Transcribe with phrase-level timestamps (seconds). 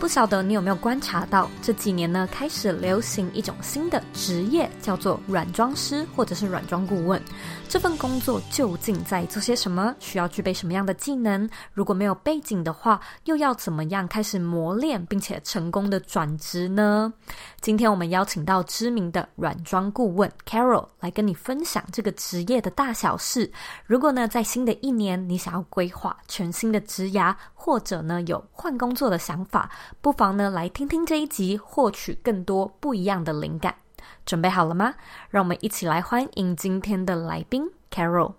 [0.00, 7.22] 不晓得你有没有观察到，这几年呢，开始流行一种新的职业，叫做软装师或者是软装顾问。
[7.68, 9.94] 这份工作究竟在做些什么？
[9.98, 11.46] 需要具备什么样的技能？
[11.74, 17.12] 如果没有背景的话，又要怎么样开始磨练，并且成功的转职呢？
[17.60, 23.52] 今天我们邀请到知名的软装顾问 Carol 来跟你分享这个职业的大小事。
[23.84, 33.76] 如果呢，在新的一年你想要规划全新的职涯，或者呢有换工作的想法，不妨呢来听听这一集，获取更多不一样的灵感。
[34.24, 34.94] 准备好了吗？
[35.28, 38.34] 让我们一起来欢迎今天的来宾 Carol。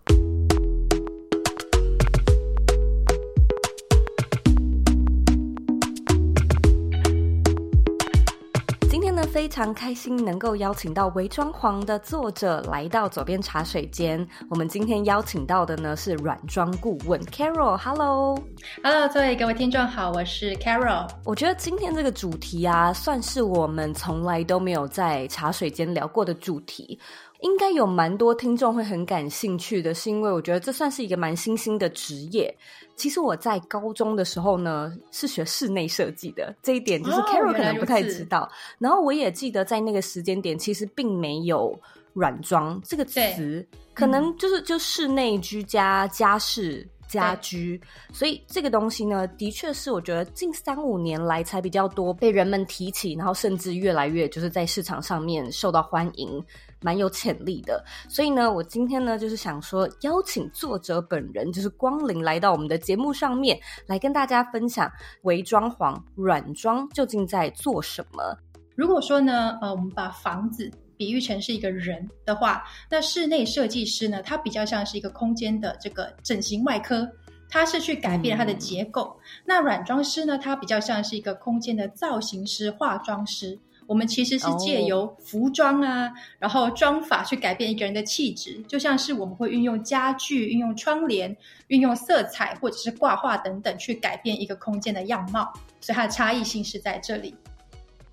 [9.31, 14.27] 非常开心能够邀请到伪装皇的作者来到左边茶水间。
[14.49, 17.77] 我们今天邀请到的呢是软装顾问 Carol。
[17.77, 21.07] Hello，Hello，各位各位听众好，我是 Carol。
[21.23, 26.99] 我觉得今天这个主题啊，算是我们从来都没有在茶水间聊过的主题。
[27.41, 32.55] 应该有蛮多听众会很感兴趣的，是因为我觉得这算是一个蛮新兴的职业。
[32.95, 38.41] 其实我在高中的时候呢，是学室内设计的，这一点就是 Carol 可能不太知道。
[38.41, 41.77] 哦，然后我也记得在那个时间点，其实并没有
[42.13, 46.87] 软装这个词，可能就是就室内居家家饰。
[47.07, 47.77] 家居，
[48.13, 56.41] 所以这个东西呢，的确是我觉得近三五年来才比较多被人们提起，然后甚至越来越就是在市场上面受到欢迎，
[56.81, 57.83] 蛮有潜力的。
[58.09, 64.91] 所以呢，我今天呢就是想说，邀请作者本人就是光临来到我们的节目上面，来跟大家分享
[65.23, 68.37] 微装潢软装究竟在做什么。
[68.75, 77.07] 如果说呢，呃，我们把房子比喻成是一个人的话，那室内设计师呢，他比较像是一个空间的这个整形外科，
[77.49, 79.15] 他是去改变它的结构。
[79.19, 83.59] 嗯、那软装师呢，他比较像是一个空间的造型师、化妆师。
[83.91, 91.35] 我们其实是借由服装啊，哦、然后妆法去改变一个人的气质，就像是我们会运用家具、运用窗帘、
[91.67, 95.51] 运用色彩或者是挂画等等去改变一个空间的样貌。
[95.81, 97.35] 所以它的差异性是在这里。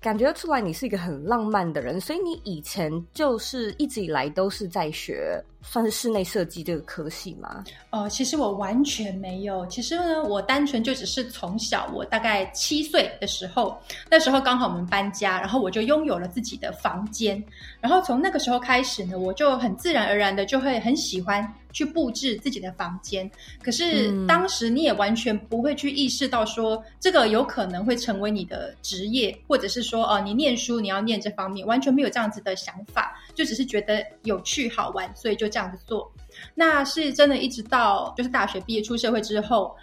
[0.01, 5.41] 感觉出来你是一个很浪漫的人，所以你以前就是一直以来都是在学。
[5.61, 7.63] 算是室内设计这个科系吗？
[7.91, 9.65] 哦、呃，其实我完全没有。
[9.67, 17.43] 其实呢，我单纯就只是从小，我大概七岁的时候，那时候刚好我们搬家，然后我就拥有了自己的房间。
[17.81, 23.29] 然后从那个时候开始呢，我就很自然而然的就会很喜欢去布置自己的房间。
[23.63, 35.49] 可是当时你也完全不会去意识到说，这个有可能会成为你的职业，或者是说，哦、呃，你念书你要念这方面，完全没有这样子的想法，就只是觉得有趣好玩，所以就。
[35.49, 36.13] 这样子做，
[36.53, 37.39] 那是真的。
[37.39, 39.75] 一直到就是大学毕业出社会之后，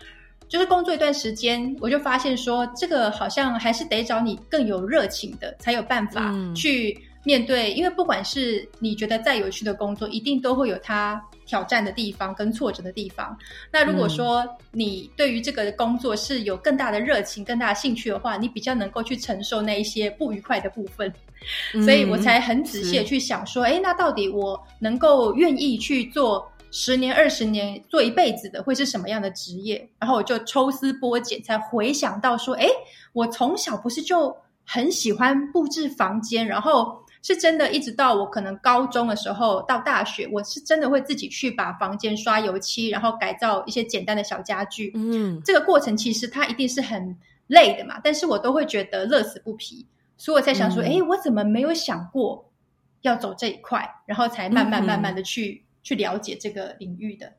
[0.49, 7.75] 就是工作一段时间，我就发现说，这个好像还是得找你更有热情的，才有办法去面对。
[7.75, 13.37] 嗯、因为不管是你觉得再有趣的工作，一定都会有它挑战的地方跟挫折的地方。
[13.73, 21.11] 那如果说你对于这个工作是有更大的热情、更大的兴趣的话，你比较能够去承受那一些不愉快的部分。
[21.85, 29.89] 所以我才很仔细的去想说，哎、嗯，那到底我能够愿意去做十年、二十年、做一辈子的，会是什么样的职业？
[29.99, 32.67] 然后我就抽丝剥茧，才回想到说，哎，
[33.13, 34.35] 我从小不是就
[34.65, 44.93] 很喜欢布置房间，然后是真的，一直到我可能高中的时候到大学，我是真的会自己去把房间刷油漆，然后改造一些简单的小家具。
[44.95, 49.85] 嗯，这个过程其实它一定是很累的嘛，但是我都会觉得乐此不疲。
[50.17, 52.49] 所以我才想说，哎、嗯，我怎么没有想过
[53.01, 57.33] 要走这一块，然后才慢慢慢慢的去、嗯、去了解这个领域的。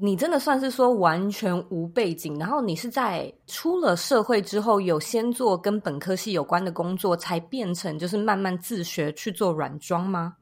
[0.00, 10.36] 你真的算是说完全无背景，然后你是在出了社会之后，有先做跟本科系有关的工作，才变成就是慢慢自学去做软装吗？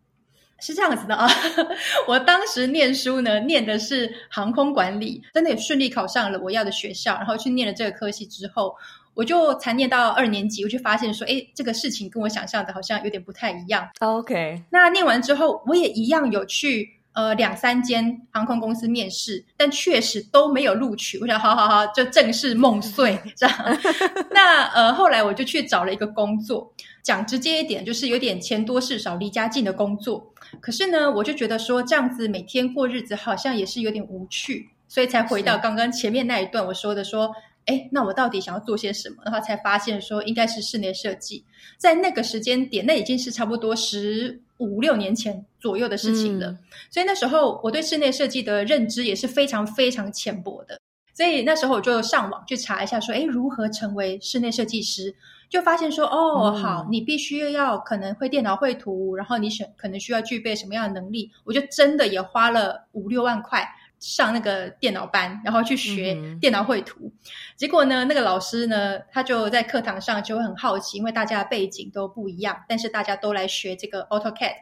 [0.59, 1.27] 是这样子的啊，
[2.07, 8.75] 我当时念书呢，念的是航空管理，真的也顺利考上了我要的学校，然后去念了这个科系之后。
[9.15, 13.89] 我就才念到二年级，我就发现说，哎，这个事情跟我想象的好像有点不太一样。
[14.01, 21.19] OK，那念完之后，我也一样有去呃两三间航空公司面试，但确实都没有录取。
[21.19, 23.79] 我想，好好好，就正式梦碎这样。
[24.31, 26.73] 那呃后来我就去找了一个工作，
[27.03, 30.33] 讲直接一点，就是有点钱多事少、离家近的工作。
[30.61, 37.33] 可是呢，我就觉得说这样子每天过日子好像也是有点无趣，所以才回到刚刚前面那一段我说的说，
[37.67, 39.17] 哎，那我到底想要做些什么？
[39.25, 41.45] 然后才发现说应该是室内设计。
[41.77, 46.49] 在那个时间点，那已经是差不多十五六年前左右的事情了。
[46.49, 46.59] 嗯、
[46.91, 50.79] 所以那时候我对室内设计的认知也是非常非常浅薄的。
[51.13, 55.15] 所以那时候我就上网去查一下说，说哎，如何成为室内设计师？
[55.49, 61.31] 就发现说，哦，好，你必须要可能会电脑绘图，然后你选可能需要具备什么样的能力？
[61.45, 63.67] 我就真的也花了五六万块
[63.99, 67.01] 上那个电脑班，然后去学电脑绘图。
[67.03, 67.13] 嗯、
[67.57, 74.55] 结果呢，那个老师呢，他就在课堂上就会很好奇，因为大家的背景都不一样，但是大家都来学这个 AutoCAD，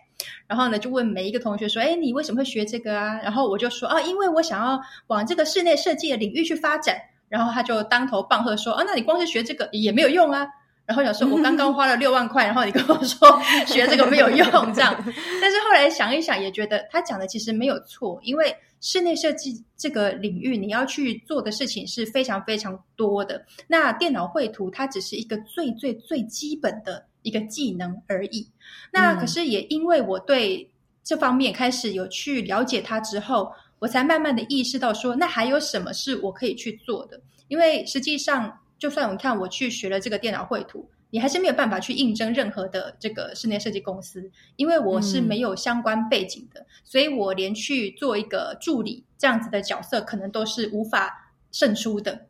[0.46, 3.18] 然后呢，就问每一个同学说，哎，你为什么会学这个啊？
[3.22, 6.96] 然后我就说，啊，因为我想要往这个室内设计的领域去发展。
[7.26, 10.46] 然后他就当头棒喝说，啊，那你光是学这个也没有用啊。
[10.86, 14.94] 然后想说，我刚刚花了六万块，然后你跟我说学这个没有用，这样。
[15.40, 18.54] 但是后来想一想，也觉得他讲的其实没有错，因为
[18.84, 23.42] 室内设计这个领域，你要去做的事情是非常非常多的。
[23.66, 28.46] 那电脑绘图它只是一个最最最基本的一个技能而已。
[28.92, 30.70] 那可是也因为我对
[31.02, 37.18] 这方面开始有去了解它之后，我才慢慢的意识到说，那还有什么是我可以去做的？
[37.48, 38.60] 因为实际上。
[38.76, 52.26] 就算你看我去学了这个电脑绘图，你还是没有办法去应征任何的这个室内设计公司，因为我是没有相关背景的，嗯、所以我连去做一个助理这样子的角色，可能都是无法胜出的。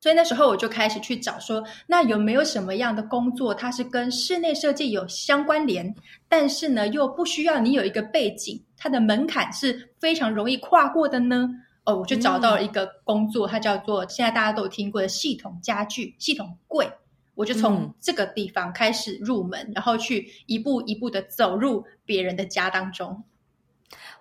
[0.00, 5.94] 所以那时候我就开始去找说，那有没有什么样的工作，它是跟室内设计有相关联，
[6.26, 11.50] 但是呢又不需要你有一个背景，它的门槛是非常容易跨过的呢？
[11.84, 16.90] 哦，我就找到了一个工作，嗯、它叫做现在大家都有听过的系统家具、系统柜。
[17.36, 23.22] 我就从这个地方开始入门，嗯、然后去一步一步的走入别人的家当中。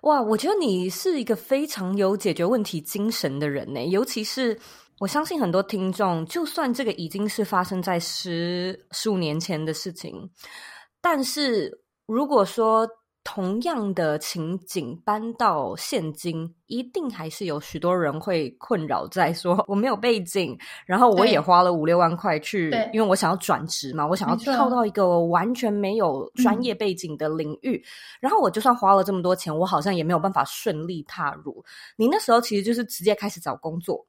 [0.01, 3.83] 哇，我觉得你是一个非常有解决问题精神的人呢。
[3.87, 4.55] 尤其是
[4.99, 10.29] 我相信很多听众，就算这个已经是发生在十十五年前的事情，
[11.01, 12.87] 但是如果说。
[13.25, 20.55] 同样的情景搬到现今，一定还是有许多人会困扰在说我没有背景，
[20.85, 27.89] 然后我也花了五六万块去，因为我想要转职嘛，我想要跳到一个完全没有专业背景的领域，嗯、
[28.21, 31.65] 然后我就算花了这么多钱，我好像也没有办法顺利踏入。
[31.97, 34.05] 你那时候其实就是直接开始找工作，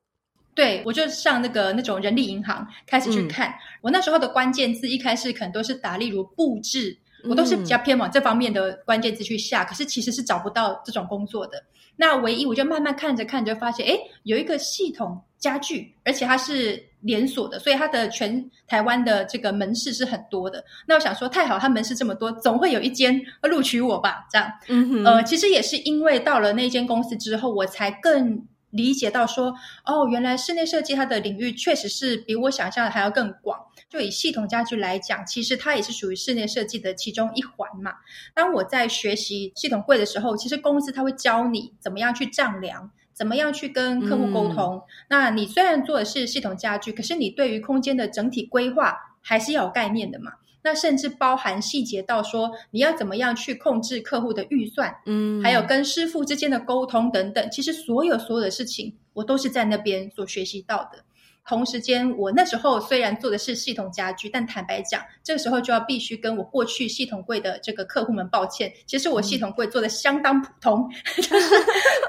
[0.55, 6.99] 对，我就上那个那种人力银行开始去看，嗯、我那时候的关键字一开始可能都是打例如布置。
[7.29, 11.63] 我都是比较偏往这方面的关键字去下，可是其实是找不到这种工作的。
[11.97, 20.63] 那唯一我就慢慢看着看着，发现哎，有一个系统家具，而且它是连锁的，所以它的全台湾的这个门市是很多的。
[20.87, 24.27] 那我想说，太好，它门市这么多，总会有一间录取我吧？
[24.31, 29.55] 这样，嗯哼，呃，其实也是因为到了那间公司之后，我才更理解到说，
[29.87, 33.59] 哦，原来室内设计它的领域确实是比我想象的还要更广。
[33.89, 37.93] 就以系统家具来讲，其实它也是属于室内设计的其中一环嘛。
[38.35, 44.77] 当我在学习系统柜的时候，其实公司它会教你怎么样去丈量，怎么样去跟客户沟通。
[44.77, 50.33] 嗯、那你虽然做的是系统家具，可是你对于空间的整体规划还是要有概念的嘛。
[50.63, 57.49] 那甚至包含细节到说你要怎么样去控制客户的预算，嗯，还有跟师傅之间的沟通等等。
[57.53, 61.05] 其实所有所有的事情，我都是在那边所学习到的。
[61.47, 68.73] 同时间，我那时候虽然做的是系统家居，但坦白讲，这个时候就要必须跟我过去系统柜的这个客户们抱歉。
[68.85, 71.55] 其实我系统柜做的相当普通， 就是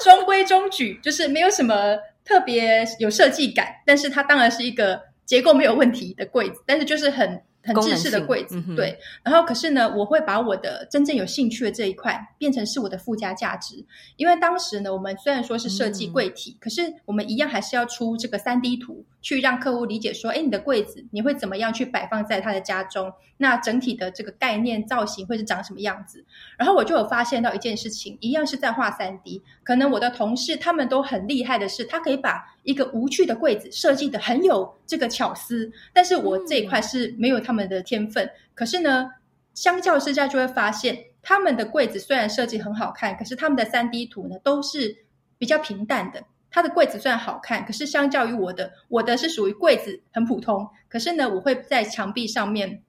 [0.02, 3.68] 中规中矩，就是没有什么特别有设计感。
[3.86, 7.42] 但是它当然是一个结构没有问题的柜子，但是就是很。
[7.64, 8.98] 很制式的柜子，嗯、对。
[9.22, 13.76] 然后，可是呢，我会把我的真正有兴趣的这一块变成是我的附加价值。
[14.16, 23.12] 因为当时呢，我们虽然说是设计柜体，嗯、可是我们一样还是要出这个三 D 图，去让客户理解说，哎，你的柜子你会怎么样去摆放在他的家中？
[23.36, 26.24] 那整体的这个概念造型会是长什么样子？
[26.58, 37.58] 然后我就有发现到一件事情，一样是在画三 D，可能我的同事他们都很厉害的是，他可以把一个无趣的柜子设计的很有这个巧思，但是我这一块是没有他们。
[37.58, 39.10] 们的天分，可是呢，
[39.56, 44.96] 相较之下就会发现，他们的柜子虽然设计很好看，可是他们的三 D 图呢都是
[45.40, 46.24] 比较平淡的。
[46.50, 50.68] 他的柜子虽然好看，可是相较于我的，我的是属于柜子很普通。
[50.88, 52.82] 可是呢，我会在墙壁上面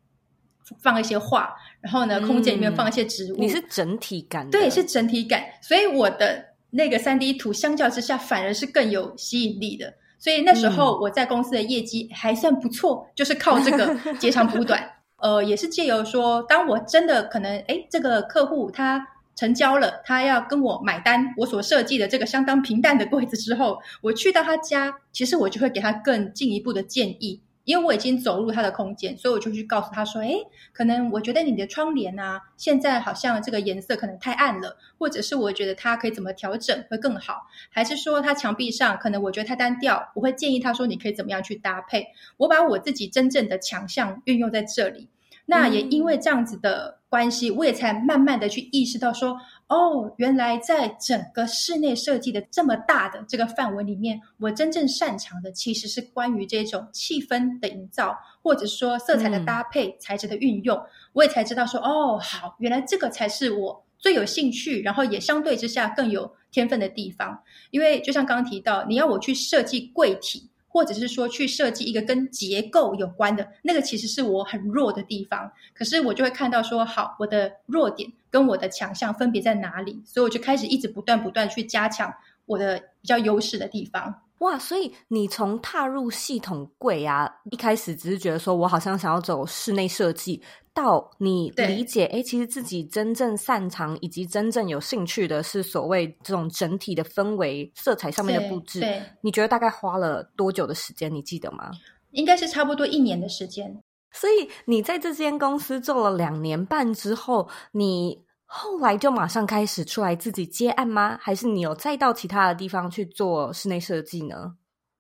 [0.81, 3.37] 放一些画，然后呢，空间里面放一些植物。
[3.37, 5.45] 你是整体感，对，是整体感。
[5.61, 9.95] 所以我的那个三 D 图相较之下，反而是更有吸引力的。
[10.19, 14.95] 所以那时候我在公司的业绩还算不错，嗯、就是靠这个截长补短。
[15.19, 19.05] 呃，也是借由说，当我真的可能，哎，这个客户他
[19.39, 27.41] 成交了，他要跟我买单，我所设计的这个相当平淡的柜子之后，我去到他家，其实我就会给他更进一步的建议。
[27.63, 30.39] 因为我已经走入他的空间，所以我就去告诉他说：“诶，
[30.73, 42.07] 可能我觉得你的窗帘啊，现在好像这个颜色可能太暗了，或者是我觉得它可以怎么调整会更好，还是说他墙壁上可能我觉得太单调，我会建议他说你可以怎么样去搭配。
[42.39, 45.09] 我把我自己真正的强项运用在这里。”
[45.51, 49.35] 那也因为这样子的关系，我也才慢慢的去意识到说，
[49.69, 60.79] 哦，原来在整个室内设计的这么大的这个范围里面，我真正擅长的其实是关于这种气氛的营造，或者说色彩的搭配、材质的运用。
[61.15, 67.43] 我也才知道说，哦，好，原来这个才是我最有兴趣，然后也相对之下更有天分的地方。
[67.71, 70.51] 因为就像刚刚提到，你要我去设计柜体。
[70.69, 75.51] 或者是说去设计一个跟结构有关的那个，其实是我很弱的地方。
[75.75, 80.01] 可是我就会看到说，好，我的弱点跟我的强项分别在哪里？
[80.05, 82.13] 所以我就开始一直不断不断去加强
[82.47, 84.23] 我的比较优势的地方。
[84.39, 84.57] 哇！
[84.57, 90.41] 所以你从踏入系统柜啊，一开始只是觉得说我好像想要走室内设计。
[90.79, 98.79] 到你理解，哎，其实自己真正擅长以及真正有兴趣的是所谓这种整体的氛围、色彩上面的布置。
[98.79, 101.13] 对，你觉得大概花了多久的时间？
[101.13, 101.73] 你记得吗？
[102.13, 103.83] 应该是差不多一年的时间。
[104.13, 111.19] 所以你在这间公司做了两年半之后，你后来就马上开始出来自己接案吗？
[111.21, 114.55] 还是你有再到其他的地方去做室内设计呢？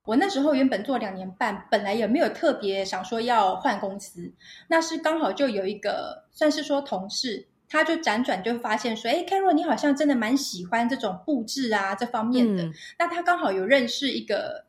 [0.09, 4.33] 我那时候原本做两年半，本来也没有特别想说要换公司，
[4.67, 12.63] 那是刚好就有一个算是说同事，他就辗转就发现说，哎，Carol，你好像真的蛮喜欢这种布置啊这方面的。
[12.63, 14.65] 嗯、那他刚好有认识一个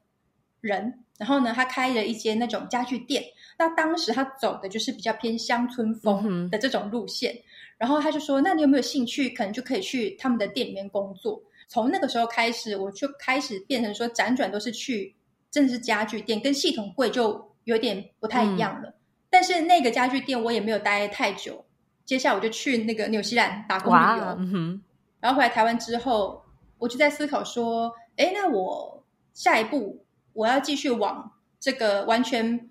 [0.59, 3.23] 人，然后呢，他开了一间那种家具店。
[3.57, 7.43] 那当时他走的就是比较偏乡村风的这种路线，嗯、
[7.77, 11.41] 然后他就说，那你有没有兴趣，可能就可以去他们的店里面工作。
[11.69, 15.15] 从那个时候开始，我就开始变成说，辗转都是去。
[15.51, 18.89] 真的是家具店，跟系统柜就有点不太一样了。
[18.89, 18.93] 嗯、
[19.29, 21.65] 但是那个家具店我也没有待太久，
[22.05, 24.25] 接下来我就去那个纽西兰打工旅游。
[24.39, 24.81] 嗯、
[25.19, 26.43] 然后回来台湾之后，
[26.77, 29.03] 我就在思考说：哎，那我
[29.33, 32.69] 下一步我要继续往这个完全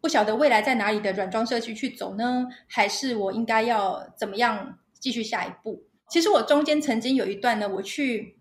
[0.00, 2.46] 不晓得未来在哪里的软装社区去走呢？
[2.68, 5.82] 还是我应该要怎么样继续下一步？
[6.08, 8.38] 其实我中间曾经有一段呢，我去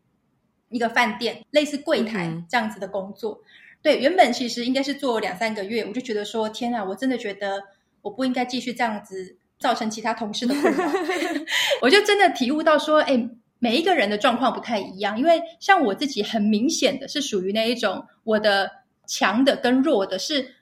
[0.70, 3.42] 一个饭店，类似柜台这样子的工作。
[3.44, 3.46] 嗯
[3.82, 7.64] 对，原本其实应该是做两三个月，我就觉得说，天啊，我真的觉得
[8.02, 10.92] 我不应该继续这样子造成其他同事的困扰。
[11.82, 18.70] 我就真的体悟到说，哎，每一个人的状况不太一样，因为像我自己很明显的是属于那一种，我的
[19.08, 20.54] 强的跟弱的是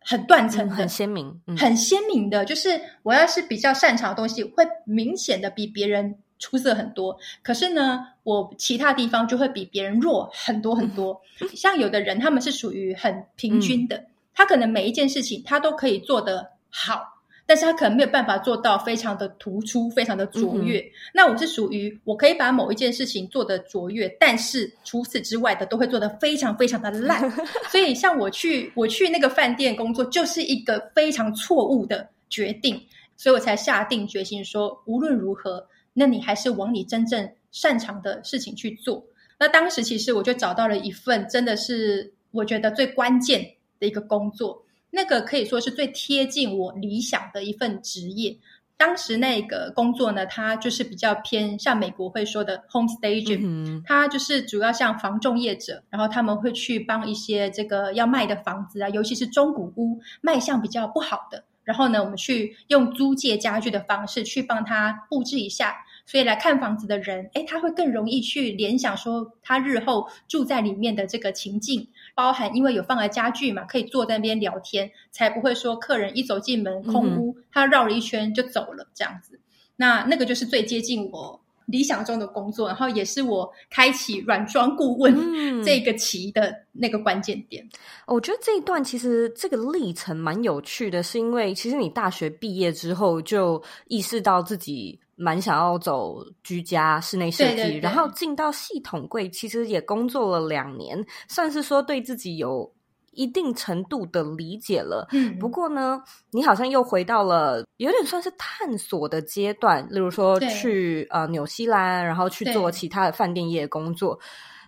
[0.00, 6.16] 很断层的，很鲜明，嗯、很鲜明的，就是我要是比较擅长的东西，会明显的比别人。
[6.44, 11.18] 出色很多，可是呢，我其他地方就会比别人弱很多很多。
[11.56, 17.02] 像有的人，他们是属于很平均的，嗯、他可能每一件事情他都可以做得好，
[17.46, 20.80] 但是他可能没有办法做到非常的突出、非常的卓越。
[20.80, 27.18] 嗯、那我是属于我可以把某一件事情做得卓越，但是除此之外的都会做得非常非常的烂。
[27.72, 32.78] 所以，像我去我去那个饭店工作，就是一个非常错误的决定，
[33.16, 35.66] 所以我才下定决心说，无论如何。
[35.94, 39.02] 那你还是往你真正擅长的事情去做。
[39.38, 43.42] 那当时其实我就找到了一份真的是我觉得最关键
[43.80, 48.36] 的一个工作，那个可以说是最贴近我理想的一份职业。
[48.76, 61.44] 当时那个工作呢，它就是比较偏像美国会说的 home staging，嗯，它就是主要像房仲业者，然后他们会去帮一些这个要卖的房子啊，尤其是中古屋卖相比较不好的。
[61.62, 65.74] 然后呢，我们去用租借家具的方式去帮他布置一下，
[66.06, 79.40] 所以来看房子的人，诶，他会更容易去联想说他日后住在里面的这个情境，包含因为有放了家具嘛，可以坐在那边聊天，才不会说客人一走进门空屋，嗯、他绕了一圈就走了这样子。
[79.76, 87.64] 那那个就是最接近我理想中的工作，然后也是我开启软装顾问这个期的那个关键点。
[87.64, 87.70] 嗯，
[88.08, 102.72] 我觉得这一段其实这个历程蛮有趣的，是因为其实你大学毕业之后就意识到自己蛮想要走居家室内设计，对对对，然后进到系统柜，其实也工作了两年，算是说对自己有。
[103.16, 106.02] 一定程度的理解了，嗯，不过呢，
[106.32, 114.18] 你好像又回到了有点算是探索的阶段，例如说去对呃纽西兰，然后去做其他的饭店业工作。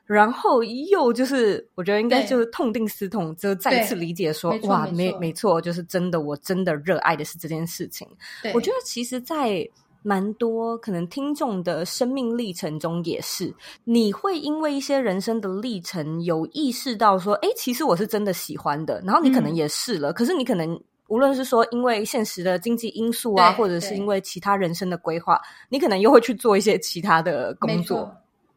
[0.04, 8.06] 然后又就是我觉得应该就是痛定思痛，就再次理解说，哇，没没错，就是真的，我真的热爱的是这件事情。
[8.54, 9.68] 我觉得其实，在
[10.06, 19.02] 蛮多可能听众的生命历程中，也是你会因为一些人生的历程，有意识到说，哎，其实我是真的喜欢的。
[19.04, 28.08] 然后你可能也试了，嗯、可是你可能无论是说因为现实的经济因素啊，或者是因为其他人生的规划，你可能又会去做一些其他的工作。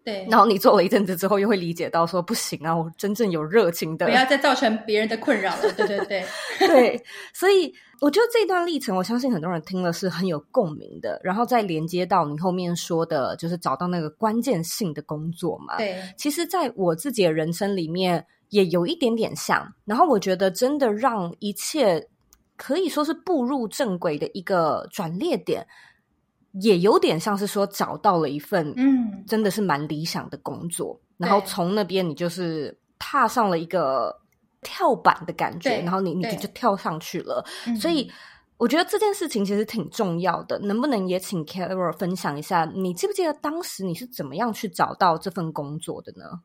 [0.06, 5.62] 对，然后你做了一阵子之后，又会理解到说不行啊，我真正有热情的，不要再造成别人的困扰了。
[5.74, 6.26] 对对对，
[6.60, 7.04] 对，
[7.34, 11.20] 所以我觉得这段历程，我相信很多人听了是很有共鸣的。
[11.24, 15.78] 然后再连接到你后面说的，就是找到那个关键性的工作嘛。
[15.78, 19.74] 对，其实，在我自己的人生里面，也有一点点像。
[19.86, 22.08] 然后我觉得，真的让一切
[22.56, 25.66] 可以说是步入正轨的一个转捩点。
[26.62, 34.20] 也有点像是说找到了一份，嗯，真的是蛮理想的工作，嗯、然后从那边你就是踏上了一个
[34.62, 37.46] 跳板的感觉，然后你你就跳上去了。
[37.80, 38.12] 所以
[38.58, 42.66] 我觉得这件事情其实挺重要的，能不能也请 Carol 分享一下？
[42.76, 46.42] 你记不记得当时你是怎么样去找到这份工作的呢？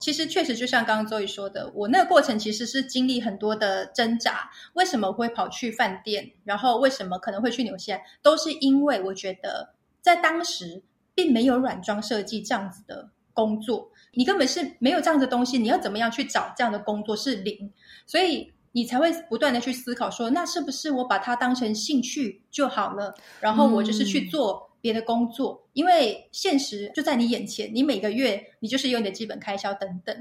[0.00, 4.48] 其实确实就像刚刚 Zoe 说的，我那个过程其实是经历很多的挣扎。
[4.74, 6.30] 为什么会跑去饭店？
[6.44, 8.00] 然后为什么可能会去纽西兰？
[8.22, 10.82] 都是因为我觉得在当时
[11.16, 15.56] 并没有软装设计这样子的工作，你根本是没有这样的东西。
[15.56, 17.72] 你要怎么样去找这样的工作是零，
[18.04, 23.14] 所以你才会不断的去思考说，那是不是我把它当成兴趣就好了？
[23.40, 24.66] 然后我就是去做。
[24.80, 30.16] 别的工作，因为现实就在你眼前，你每个月你就是有你的基本开销等等。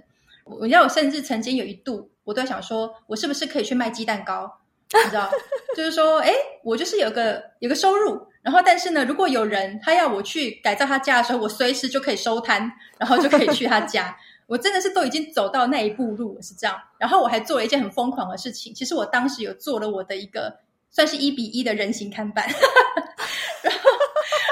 [0.45, 4.51] 我要我甚至曾经有一度，我都在想说，我是不是可以去卖鸡蛋糕？
[4.91, 5.29] 你知道，
[5.75, 14.17] 就是说，哎，我就是有个有个收入，然后但是呢，如果有人他要我去改造他家的时候，我随时就可以收摊，然后就可以去他家。
[14.47, 16.79] 我真的是都已经走到那一步路了，是这样。
[16.97, 22.47] 然后我还做了一件很疯狂的事情，其实我当时有做了我的一个算是一比一的人形看板，
[23.61, 23.81] 然后。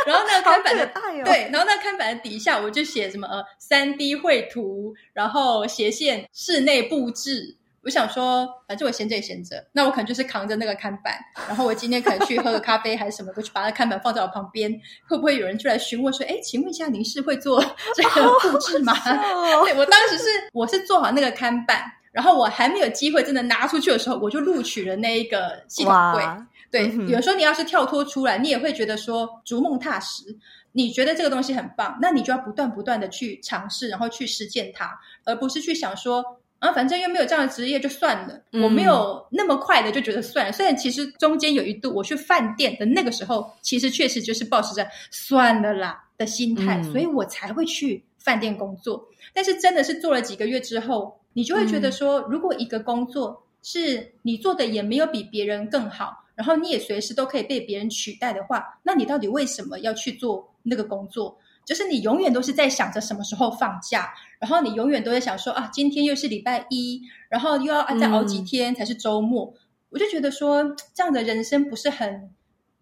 [0.05, 7.55] 然后那个看板的、哦、对，然后那个看板的底下我就写什么呃三 D 绘图，然后斜线室内布置。
[7.85, 11.17] 我想说，反正我闲着也闲着，那我可能就是扛着那个看板，
[11.48, 14.71] 然后我今天可能去喝个咖啡还是什么，我去把那看板放在我旁边，
[15.07, 17.63] 会不会有人出来询问说，哎，请问一下您是会做
[17.95, 18.91] 这个布置吗？
[18.93, 26.24] 哦、对，我当时是我是做好那个看板，然后我还没有机会真的拿出去的时候，我就录取了那一个系统柜。
[26.71, 30.24] 对，有时候你要是跳脱出来，你也会觉得说逐梦踏实。
[30.71, 34.91] 你觉得这个东西很棒，那你就要不断不断的去尝试，然后去实践它，
[35.24, 36.21] 而不是去想说
[36.65, 38.41] 啊，反正又没有这样的职业，就算了。
[38.63, 40.51] 我没有那么快的就觉得算了。
[40.51, 49.07] 虽然其实中间有一度我去饭店的那个时候，其实确实就是抱持着算了啦的心态，所以我才会去饭店工作。
[49.33, 56.23] 但是真的是做了几个月之后，你就会觉得说，如果一个工作是你做的也没有比别人更好。
[56.35, 61.37] 然后你也随时都可以被别人取代的话，那你到底为什么要去做那个工作？
[61.65, 69.51] 就是你永远都是在想着什么时候放假，然后你永远都在想说啊，今天又是礼拜一，然后又要再熬几天才是周末。
[69.55, 69.59] 嗯。
[69.89, 72.29] 我就觉得说，这样的人生不是很，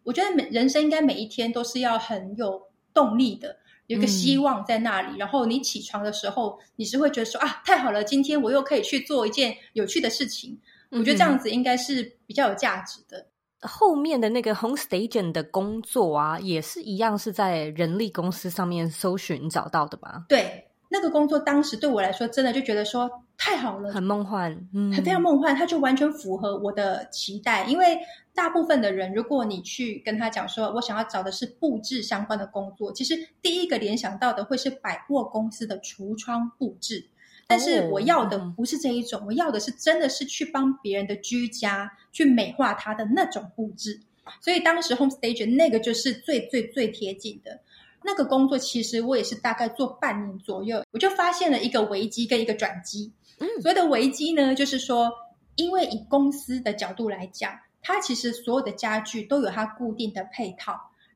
[0.03, 2.61] 我觉得每人生应该每一天都是要很有
[2.93, 3.55] 动力的，
[3.87, 5.15] 有一个希望在那里。
[5.15, 5.17] 嗯。
[5.19, 10.59] 然后你起床的时候，你是会觉得说啊，太好了，今天我又可以去做一件有趣的事情。
[10.89, 13.25] 我觉得这样子应该是比较有价值的。
[13.63, 20.25] 后面的那个 HomeStaging 的工作啊，也是一样是在人力公司上面搜寻找到的吧？
[20.29, 27.65] 对，那个工作当时对我来说，真的就觉得说太好了，很梦幻，嗯，很非常梦幻，它就完全符合我的期待。
[27.65, 27.97] 因为
[28.33, 37.09] 大部分的人，如果你去跟他讲说，我想要找的是布置相关的工作，其实第一个联想到的会是百货公司的橱窗布置。
[37.53, 43.99] 但是我要的不是这一种，哦，我要的是真的是去帮别人的居家去美化它的那种布置。
[44.41, 47.59] 所以当时 HomeStaging 那个就是最最最贴近的
[48.03, 48.57] 那个工作。
[48.57, 53.11] 其实我也是大概做半年左右，我就发现了一个危机跟一个转机。
[53.37, 55.11] 嗯，所谓的危机呢，就是说，
[55.55, 57.51] 因为以公司的角度来讲，
[57.83, 60.73] 它其实所有的家具都有它固定的配套。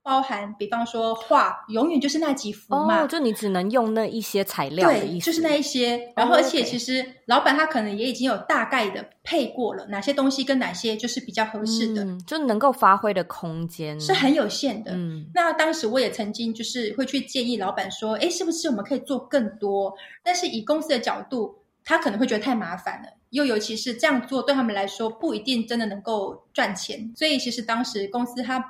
[0.07, 5.25] 包含，比方说画，永远就是那几幅嘛，哦，就你只能用那一些材料的意思。
[5.25, 6.13] 对，就是那一些。
[6.15, 14.93] 然后，而且其实老板他可能也已经有大概的配过了，哪些东西跟哪些就是比较合适的，嗯，就能够发挥的空间是很有限的。
[14.93, 19.93] 嗯，那当时我也曾经就是会去建议老板说，哎，是不是我们可以做更多？
[20.23, 27.11] 但是以公司的角度，他可能会觉得太麻烦了，又尤其是这样做对他们来说不一定真的能够赚钱。
[27.13, 28.63] 所以其实当时公司他。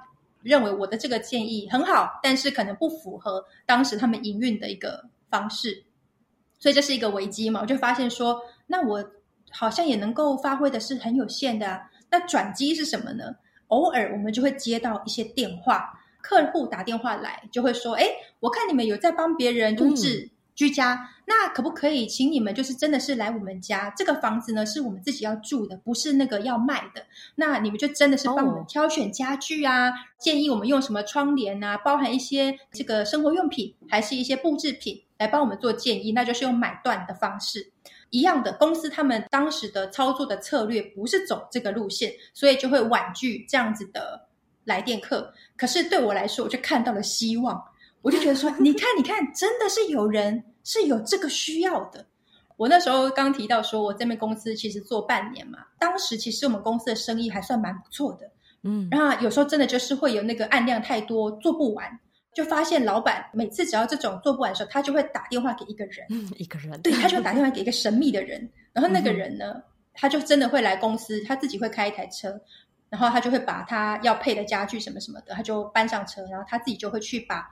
[0.47, 5.83] 认为我的这个建议很好，但是可能不符合当时他们营运的一个方式，
[6.57, 7.59] 所以这是一个危机嘛。
[7.61, 9.03] 我就发现说，那我
[9.51, 11.81] 好像也能够发挥的是很有限的啊。
[12.09, 13.35] 那转机是什么呢？
[13.67, 18.07] 偶尔我们就会接到一些电话，客户打电话来，就会说：“哎，
[18.39, 23.93] 我看你们有在帮别人布置。”居家，那可不可以请你们就是真的是来我们家？
[23.95, 27.05] 这个房子呢是我们自己要住的，不是那个要卖的。
[27.35, 37.71] 那你们就真的是帮我们挑选家具啊，建议我们用什么窗帘啊，包含一些这个生活用品，还是一些布置品来帮我们做建议，那就是用买断的方式。
[38.09, 44.27] 一样的公司，他们当时的操作的策略不是走这个路线，所以就会婉拒这样子的
[44.63, 45.31] 来电客。
[45.55, 47.63] 可是对我来说，我就看到了希望。
[48.01, 52.05] 我就觉得说， 你看，你看，真的是有人是有这个需要的。
[52.55, 58.31] 我那时候刚提到说，我这边公司其实做半年嘛，当时其实我们公司的生意还算蛮不错的，
[58.63, 61.87] 嗯，然后有时候真的就是会有那个案量太多做不完，
[62.33, 72.41] 就发现老板每次只要这种做不完的时候，他就会打电话给一个人，嗯，一个人，对，他就打电话给一个神秘的人，然后那个人呢，嗯，他就真的会来公司，他自己会开一台车，
[72.89, 77.47] 然后他就会把他要配的家具什么什么的，他就搬上车，然后他自己就会去把。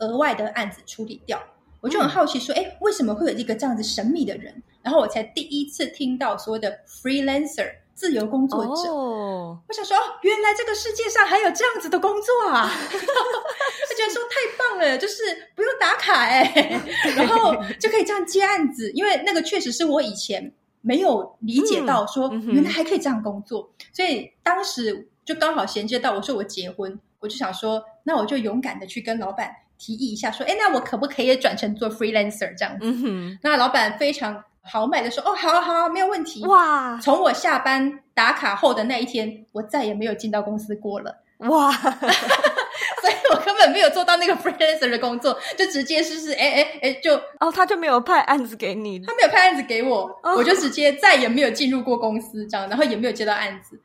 [0.00, 1.40] 额外的案子处理掉，
[1.80, 4.62] 我就很好奇说，哎、嗯，为什么会有一个这样子神秘的人？
[4.82, 8.90] 然后我才第一次听到所谓的 freelancer 自由工作者。
[8.90, 12.70] 哦，我想说，哦，原来这个世界上还有这样子的工作啊！
[12.80, 15.22] 他觉得说太棒了，就是
[15.54, 16.80] 不用打卡哎，
[17.16, 18.90] 然后就可以这样接案子。
[18.92, 29.50] 因为那个确实是我以前没有理解到，说原来还可以这样工作，嗯、所以当时就刚好衔接到我说我结婚，我就想说，那我就勇敢的去跟老板。
[29.78, 36.98] 提议一下，说：“哎，那我可不可以也转成做 freelancer 这样子？”嗯哼，那老板非常豪迈的说：“哦，好啊，好啊，没有问题。”哇！
[37.00, 41.14] 从我下班打卡后的那一天，我再也没有进到公司过了。
[41.38, 41.70] 哇！
[43.00, 53.80] 所以我根本没有做到那个 freelancer 的工作，就直接是是哎哎哎，就哦，他就没有派案子给你，他没有派案子给我，哦、我就直接再也没有进入过公司这样，然后也没有接到案子。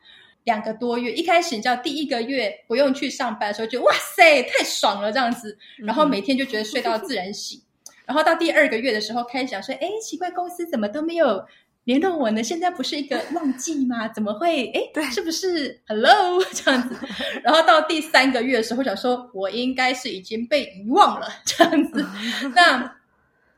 [0.45, 7.59] 两个多月，一开始你知道，第一个月不用去上班的时候就，就哇塞，太爽了这样子，然后每天就觉得睡到自然醒。
[7.59, 7.63] 嗯、
[8.07, 11.45] 然后到第二个月的时候，开始想说，哎，奇怪，公司怎么都没有
[11.85, 12.43] 联络我呢？
[12.43, 14.07] 现在不是一个旺季吗？
[14.13, 14.67] 怎么会？
[14.71, 16.95] 哎，对，是不是？Hello， 这样子。
[17.41, 22.05] 然后到第三个月的时候，想说我应该是已经被遗忘了这样子。
[22.53, 22.95] 那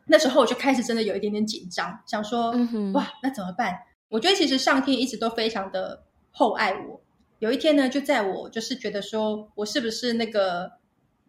[0.05, 3.75] 那时候我就开始真的有一点点紧张，想说，嗯、哇，那怎么办？
[4.09, 6.04] 我觉得其实上天一直都非常的。
[6.37, 6.99] 厚爱我，
[7.39, 10.69] 有一天呢，就在我就是觉得说我是不是那个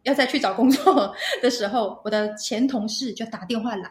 [0.02, 3.88] 要再去找工作 的时候，我的前同事就打电话来，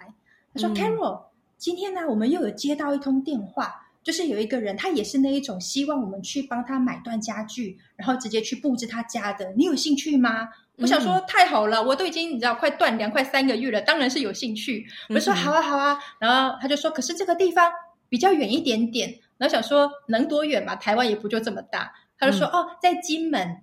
[0.53, 1.21] 他说、嗯、：“Carol，
[1.57, 3.73] 今天呢，我们又有接到一通电话，
[4.03, 14.85] 就是有一个人，他也是那一种希望我们去帮他买断家具，然后直接去布置他家的，你有兴趣吗？”嗯、我想说太好了，我都已经你知道快断粮快三个月了，当然是有兴趣。
[15.07, 17.71] 我就说、嗯、好啊好啊，然后他就说：“可是这个地方
[18.09, 20.75] 比较远一点点。”然后想说能多远嘛？
[20.75, 21.93] 台湾也不就这么大。
[22.17, 23.61] 他就说：“嗯、哦，在金门，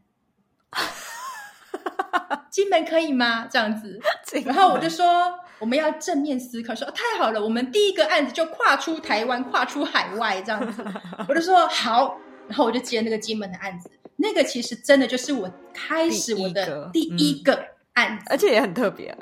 [2.51, 3.49] 金门可以吗？
[3.51, 3.99] 这样子。
[4.45, 10.85] ”然后我就说：“我们要正面思考，说太好了，我们第一个案子就跨出台湾，跨出海外这样子。”
[11.27, 13.91] 我就说：“好。”然后我就接那个金门的案子。
[14.17, 17.59] 那个其实真的就是我开始我的第一个
[17.95, 19.19] 案子，嗯、而且也很特别、啊，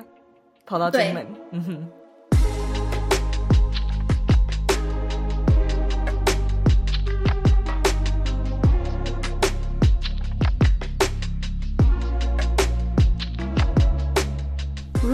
[0.66, 1.26] 跑到金门。
[1.52, 1.90] 嗯哼。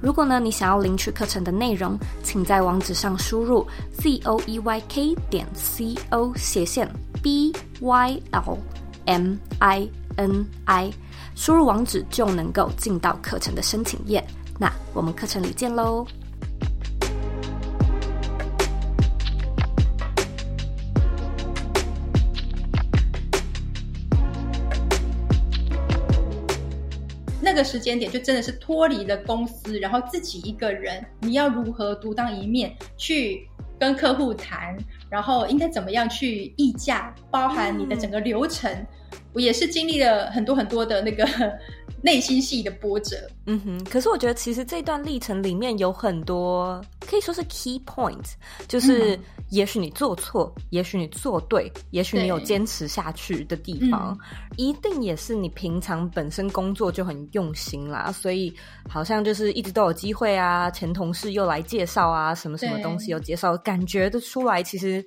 [0.00, 6.88] 如果呢，你想要领取课程的内容，请在网址上输入 z o e y k 点 c o 斜线
[7.22, 8.58] b y l
[9.04, 10.90] m i n i，
[11.34, 14.24] 输入网址就能够进到课程的申请页。
[14.58, 16.06] 那我们课程里见喽！
[27.50, 33.44] 那个时间点就真的是脱离了公司，然后自己一个人，你要如何独当一面去
[33.76, 34.76] 跟客户谈，
[35.10, 38.86] 然后应该怎么样去议价，包含你的整个流程，嗯、
[39.32, 41.26] 我也是经历了很多很多的那个
[42.02, 43.16] 内心戏的波折。
[43.46, 48.32] 嗯哼，可是我觉得其实这段历程里面有很多可以说是 key points，
[48.68, 58.52] 就是也许你做错，嗯、也许你做对，也许你有坚持下去的地方，嗯、一定也是你平常本身工作就很用心啦，所以
[58.88, 65.04] 好像就是一直都有机会啊，前同事又来介绍啊，什么什么东西有介绍，感觉得出来，其实。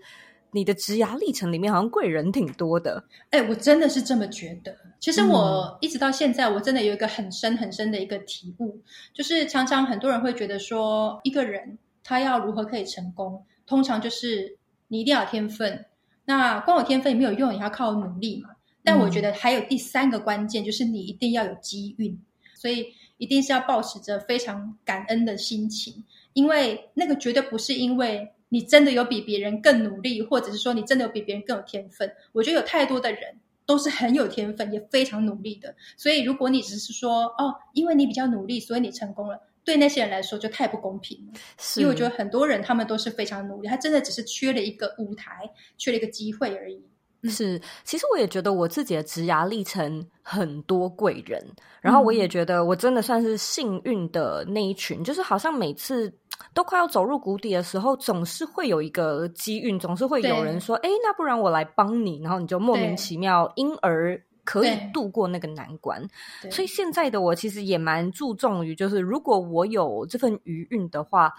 [0.54, 4.74] 你的职涯历程里面好像贵人挺多的，哎、欸，我真的是这么觉得。
[5.00, 8.80] 其实我一直到现在，我真的有一个很深很深的一个体悟，
[9.13, 14.56] 就是常常很多人会觉得说，一个人他要如何可以成功，通常就是
[14.88, 15.86] 你一定要有天分。
[16.24, 18.52] 那光有天分也没有用，你要靠努力嘛。
[18.84, 22.18] 但我觉得还有第三个关键，就是你一定要有机运，
[22.54, 22.86] 所以
[23.18, 28.30] 一定是要保持着非常感恩的心情，因为那个绝对不是因为。
[28.54, 32.08] 你真的有比别人更努力，或者是说你真的有比别人更有天分？
[32.34, 33.36] 我觉得有太多的人
[33.66, 35.74] 都是很有天分，也非常努力的。
[35.98, 41.39] 所以如果你只是说哦，因为你比较努力，所以你成功了，对那些人来说就太不公平了。
[41.78, 46.80] 因为我觉得很多人他们都是非常努力，他真的只是缺了一个舞台，缺了一个机会而已。
[47.24, 51.42] 是，其实我也觉得我自己的职涯历程很多贵人，
[51.82, 56.13] 然后我也觉得我真的算是幸运的那一群，嗯、就是好像每次。
[56.53, 66.06] 都快要走入谷底的时候，总是会有一个机运，总是会有人说：“哎，那不然我来帮你。”然后你就莫名其妙，因而可以度过那个难关。
[66.49, 71.34] 所以现在的我其实也蛮注重于，就是如果我有这份余韵的话，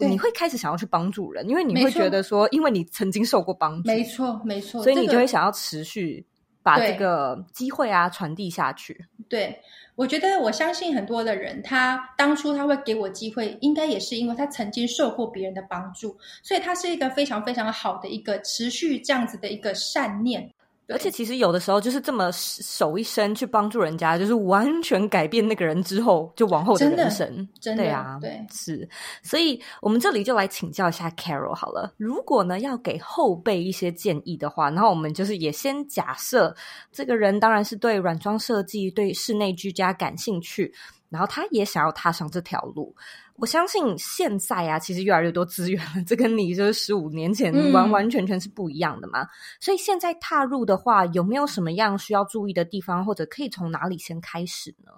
[0.00, 6.24] 你会开始想要去帮助人，因为你会觉得说，因为你曾经受过帮助，没错，没错，所以你就会想要持续
[6.62, 9.06] 把这个机会啊传递下去。
[9.28, 9.60] 对。
[9.94, 20.48] 我觉得我相信很多的人，他当初他会给我机会，应该也是因为他曾经受过别人的帮助，所以他是一个非常非常好的一个持续这样子的一个善念。
[20.88, 27.48] 而且其实有的时候就是这么手一伸去帮助人家，就是完全改变那个人之后，就往后的人生。
[27.60, 28.88] 真的，对啊，对，是。
[29.22, 31.92] 所以我们这里就来请教一下 Carol 好了。
[31.96, 36.54] 如果呢要给后辈一些建议的话，然后我们就是也先假设
[36.90, 40.72] 这个人当然是对软装设计、对室内居家感兴趣，
[41.08, 42.94] 然后他也想要踏上这条路。
[43.36, 49.22] 我相信现在啊，其实越来越多资源了，这跟你就是十五年前完完全全是不一样的嘛。
[49.22, 49.28] 嗯、
[49.60, 54.92] 所以现在踏入的话，有没有什么样需要注意的地方，或者可以从哪里先开始呢？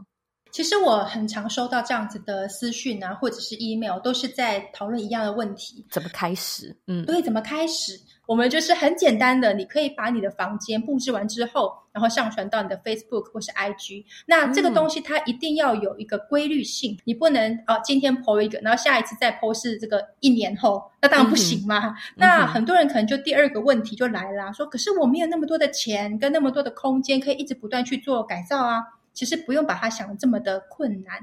[0.51, 6.77] 其实我很常收到这样子的私讯啊，或者是 email，都是在讨论一样的问题：怎么开始？
[6.89, 7.93] 嗯，对，怎么开始？
[8.31, 14.05] 我们就是很简单的，你可以把你的房间布置完之后，然后上传到你的 Facebook 或是 IG。
[14.25, 21.89] 那这个东西它一定要有一个规律性，嗯、你不能哦，今天 po 一个，然后下一次再 po 是这个一年后，那当然不行嘛。
[21.89, 28.81] 嗯、那很多人可能就第二个问题就来啦，说可是我没有那么多的钱跟那么多的空间，可以一直不断去做改造啊。
[29.13, 31.19] 其实不用把它想的这么的困难。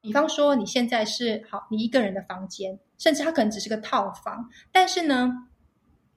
[0.00, 5.48] 比方说你现在是好，你一个人的房间，甚至它可能只是个套房，但是呢。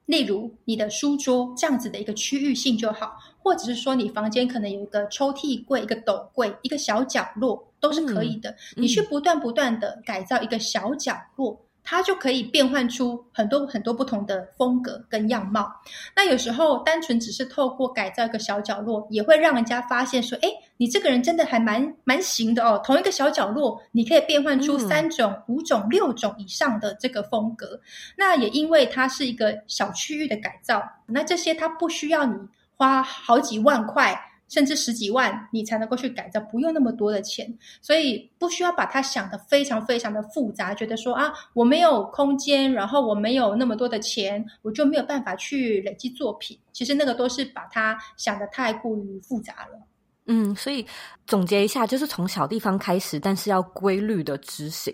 [0.10, 8.50] 例如你的书桌这样子的一个区域性就好，或者是说你房间可能有一个抽屉柜、一个斗柜、一个小角落都是可以的。
[8.50, 11.56] 嗯、你去不断不断的改造一个小角落。
[11.92, 15.74] 它就可以变换出很多很多不同的风格跟样貌。
[16.16, 27.82] 那有时候单纯只是透过改造一个小角落，也会让人家发现说：“哎，你这个人真的还蛮蛮行的哦。”同一个小角落，你可以变换出三种、嗯、五种、六种以上的这个风格。
[28.16, 32.36] 那也因为它是一个小区域的改造，那这些它不需要你
[32.78, 34.16] 花好几万块。
[34.50, 37.48] 甚至十几万，你才能够去改造，不用那么多的钱，
[37.82, 46.58] 所以不需要把它想得非常非常的复杂，觉得说啊，我没有空间，然后我没有那么多的钱，我就没有办法去累积作品。
[46.74, 49.80] 其实那个都是把它想得太过于复杂了。
[50.26, 50.86] 嗯，所以
[51.26, 54.94] 总结一下，就是从小地方开始，但是要规律的执行。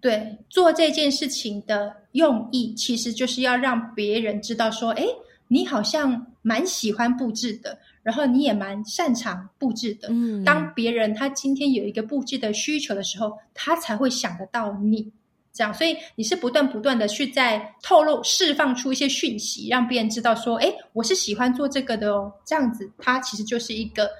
[0.00, 5.06] 对，做这件事情的用意，其实就是要让别人知道说，诶，
[5.48, 7.78] 你好像蛮喜欢布置的。
[8.02, 15.12] 然后你也蛮擅长布置的，嗯，当别人他今天有一个布置的需求的时候，他才会想得到你，
[15.52, 24.10] 这样，所以你是不断不断的去在透露、释放出一些讯息，让别人知道说，哎，我是喜欢做这个的哦，这样子，它其实就是一个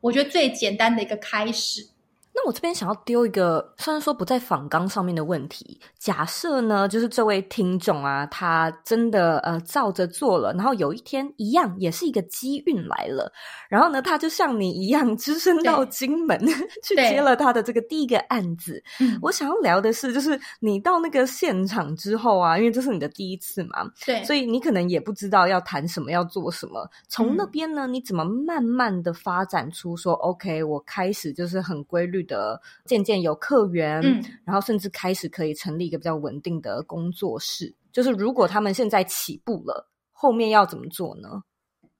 [0.00, 1.86] 我觉得最简单的一个开始。
[2.34, 13.30] 那我这边想要丢一个，虽然说不在访纲上面的问题，假设呢，就是这位听众啊，他真的呃照着做了，然后有一天一样也是一个机运来了，
[13.68, 16.40] 然后呢，他就像你一样，只身到金门
[16.82, 18.82] 去接了他的这个第一个案子。
[19.20, 26.88] 我想要聊的是，就是你到那个现场之后啊，因为这是你的第一次嘛，对，所以你可能也不知道要谈什么，要做什么。
[27.08, 32.21] 从那边呢，你怎么慢慢的发展出说，嗯，OK，我开始就是很规律。
[32.24, 37.74] 的渐渐有客源，嗯，然后甚至开始可以成立一个比较稳定的工作室。
[37.92, 41.42] 就是如果他们现在起步了，后面要怎么做呢？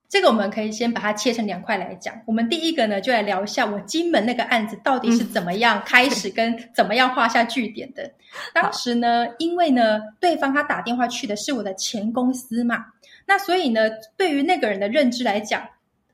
[0.08, 2.14] 这个我们可以先把它切成两块来讲。
[2.26, 8.02] 我们第一个呢，就来聊一下我金门那个案子到底是怎么样开始，跟怎么样画下句点的。
[8.04, 8.12] 嗯、
[8.52, 12.84] 当时呢，因为呢，对方他打电话去的是我的前公司嘛，
[13.26, 15.62] 那所以呢，对于那个人的认知来讲。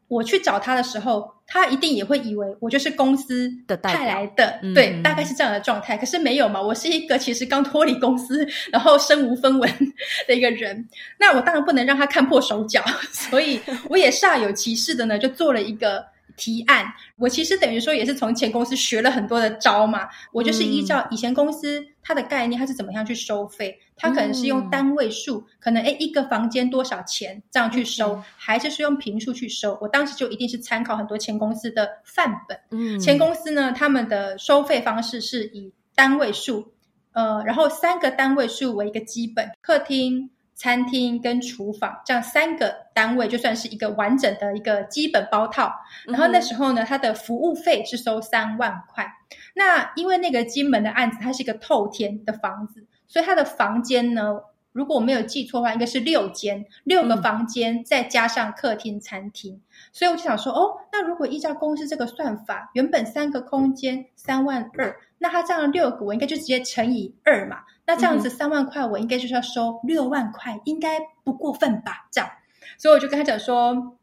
[0.09, 5.97] 我去找他的时候，他一定也会以为我就是公司的派来的，对、嗯，大概是这样的状态。
[5.97, 9.71] 可是没有嘛，我是一个其实刚脱离公司，然后身无分文
[10.27, 10.89] 的一个人。
[11.19, 16.05] 那我当然不能让他看破手脚， 所以我也煞有其事的呢，就做了一个。
[16.39, 20.09] 提案，我其实等于说也是从前公司学了很多的招嘛。
[20.33, 23.79] 我就是依照以前公司它的概念，它是怎么样去收费？
[23.97, 29.77] 它可能是用单位数，可能诶一个房间多少钱这样去收，还是是用平数去收？
[29.83, 32.59] 我当时就一定是参考很多前公司的范本。
[32.71, 36.73] 嗯，前公司呢，他们的收费方式是以单位数，
[37.13, 40.31] 呃，然后三个单位数为一个基本，客厅。
[40.59, 45.73] 餐厅跟厨房这样三个单位就算是一个完整的一个基本包套。
[46.05, 49.07] 然后那时候呢，他的服务费是收三万块。
[49.55, 54.41] 那因为那个金门的案子，它是一个透天的房子，所以它的房间呢，
[54.73, 59.61] 如果我没有记错的话，应该是六间，六个房间再加上客厅、餐厅。
[59.93, 67.59] 所以我就想说，哦，那如果依照公司这个算法，原本三个空间三万二，那它这样六个，我应该就直接乘以二嘛。
[67.89, 72.07] 那这样子三万块，我应该就是要收六万块，应该不过分吧？
[72.13, 72.29] 这样，
[72.77, 73.97] 所以我就跟他讲说，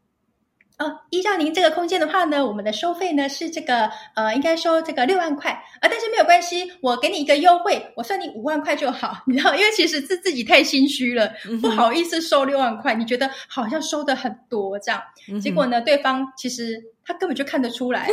[0.78, 11.30] 哦，依照您这个空间的话呢，我们的收费呢是这个，呃，应该收这个六万块啊，但是没有关系，我给你一个优惠，我算你五万块就好，你知道，因为其实是自己太心虚了，
[11.62, 15.00] 不好意思收六万块，你觉得好像收的很多这样，
[15.40, 16.82] 结果呢，对方其实。
[17.06, 18.08] 他根本就看得出来，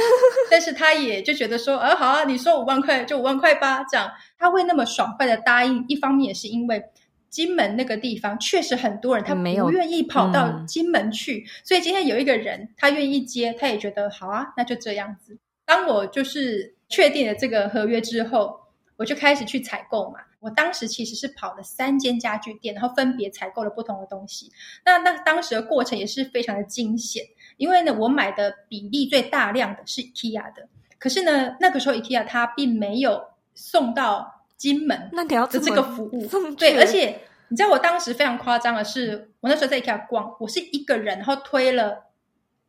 [0.52, 5.84] 但是他也就觉得说，呃、啊，好啊，你说五万块就五万块吧，这样他会那么爽快的答应。
[5.88, 6.84] 一方面也是因为
[7.28, 15.40] 金门那个地方确实很多人，他不愿意跑到金门去，所以今天有一个人他愿意接，他也觉得好啊，那就这样子。
[15.66, 18.60] 当我就是确定了这个合约之后，
[18.98, 20.20] 我就开始去采购嘛。
[20.40, 24.52] 我当时其实是跑了三间家具店，然后分别采购了不同的东西。
[24.86, 27.24] 那那当时的过程也是非常的惊险。
[27.58, 30.68] 因为呢，我买的比例最大量的是 IKEA 的，
[31.00, 33.22] 可是呢，那个时候 IKEA 它并没有
[33.54, 36.28] 送到金门的这个服务。
[36.56, 42.06] 对，而且你知道我当时非常夸张的是，我那时候在 IKEA 逛，我是一个人，然后推了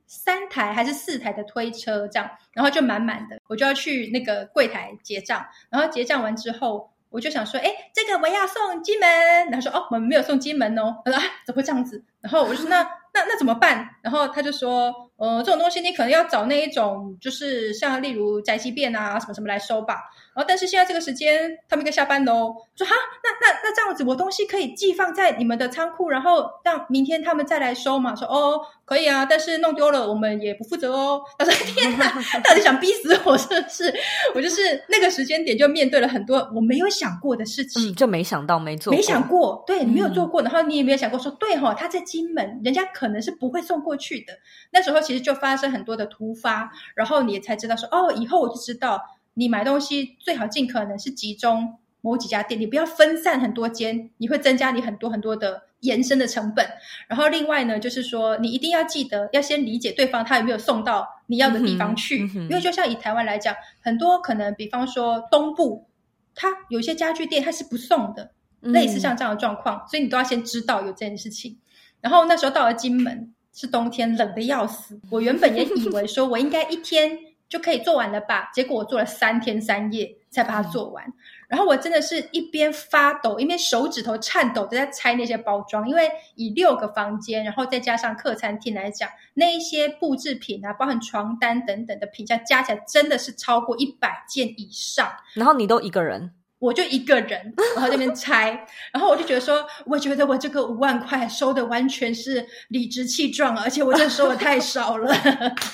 [0.06, 9.08] 三台还是四台的推车这样，然后就满满的，我就要去那个柜台结账，然后结账完之后，我就想说，哎，这个我要送金门，
[9.46, 12.04] 然后说，哦，我们没有送金门哦，他说啊，怎么会这样子？
[12.20, 12.86] 然后我就说那。
[13.14, 13.88] 那那怎么办？
[14.02, 20.02] 然后他就说，呃，这种东西你可能要找那一种，就是像例如宅急便啊什么什么来收吧。
[20.34, 22.54] 然后但是现在这个时间他们应该下班喽。
[22.74, 22.92] 说哈，
[23.22, 28.16] 那那那这样子，我东西可以寄放在你们的仓库，然后让明天他们再来收嘛？
[28.16, 31.22] 说哦，可以啊，但是弄丢了我们也不负责哦。
[31.38, 33.94] 他说天哪，到底想逼死我是不是？
[34.34, 43.04] 我就是那个时间点就面对了很多我没有想过的事情，嗯、就没想到没做过，没想过，对，你没有做过，然后你也没有想过说，对哈、哦，他在金门，人家可。
[43.04, 44.32] 可能是不会送过去的。
[44.70, 48.98] 那时候其实就发生很多的突发，然后你才知道说，哦，以后我就知道，
[49.34, 56.66] 你买东西最好尽可能是集中某几家店，你不要分散很多间，你会增加你很多很多的延伸的成本。
[57.08, 65.86] 然后另外呢，就是说你一定要记得要先理解对方他有没有送到你要的地方去，因为就像以台湾来讲，很多可能比方说东部，
[66.34, 71.56] 它有些家具店它是不送的，嗯、类似像这样的状况，所以你都要先知道有这件事情。
[72.00, 75.00] 然后那时候到了金门是冬天，冷的要死。
[75.10, 81.04] 我原本也以为说我应该一天就可以做完了吧，结果我做了三天三夜才把它做完。
[81.46, 95.08] 然后我真的是一边发抖，一边手指头颤抖都在拆那些包装，因为以六个房间，然后再加上客餐厅来讲，那一些布制品啊，包含床单等等的品项加起来真的是超过一百件以上。
[95.34, 96.32] 然后你都一个人。
[96.64, 105.14] 我就一个人， 然后那边拆，然后我就觉得说，我觉得我这个五万块收的完全是理直气壮，而且我真的收的太少了。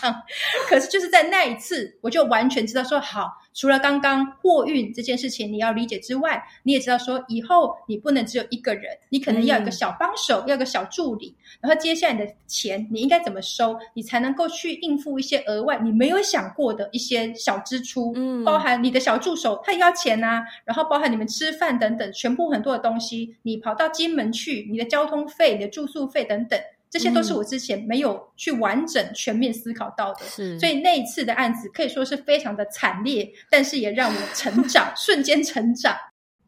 [0.69, 20.81] 可是就是在那一次，我就完全知道说，好，除了刚刚货运这件事情你要理解之外，你也知道说，以后你不能只有一个人，你可能要有个小帮手，嗯、要有个小助理，然后接下来的钱你应该怎么收，你才能够去应付一些额外你没有想过的一些小支出，嗯，包含你的小助手他也要钱啊，然后。
[20.91, 26.59] 包含你们吃饭等等，全部很多的东西，你跑到金门去，你的交通费、你的住宿费等等，
[26.91, 30.27] 这些都是我之前没有去完整全面思考到的。
[30.27, 35.97] 是，所以那一次的案子可以说是非常的惨烈，但是也让我成长， 瞬间成长。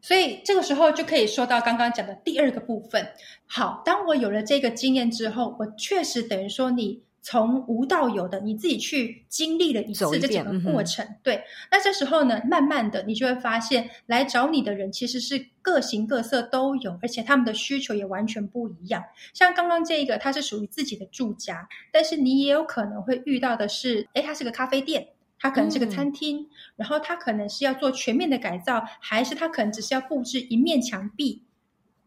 [0.01, 3.07] 所以这个时候就可以说到刚刚讲的第二个部分。
[3.47, 7.01] 好，当我有了这个经验之后，我确实等于说你。
[7.25, 11.41] 从无到有的，你自己去经历了一次这整个过程，对。
[11.71, 19.01] 那这时候呢，慢慢的你就会发现，来找你的人其实是各形各色都有，而且他们的需求也完全不一样。
[19.33, 25.07] 像刚刚这一个，它是属于自己的住家，但是你也有可能会遇到的是，诶，它是个咖啡店，
[25.39, 31.41] 它可能是个餐厅，嗯、然后它可能是要做全面的改造，还是它可能只是要布置一面墙壁，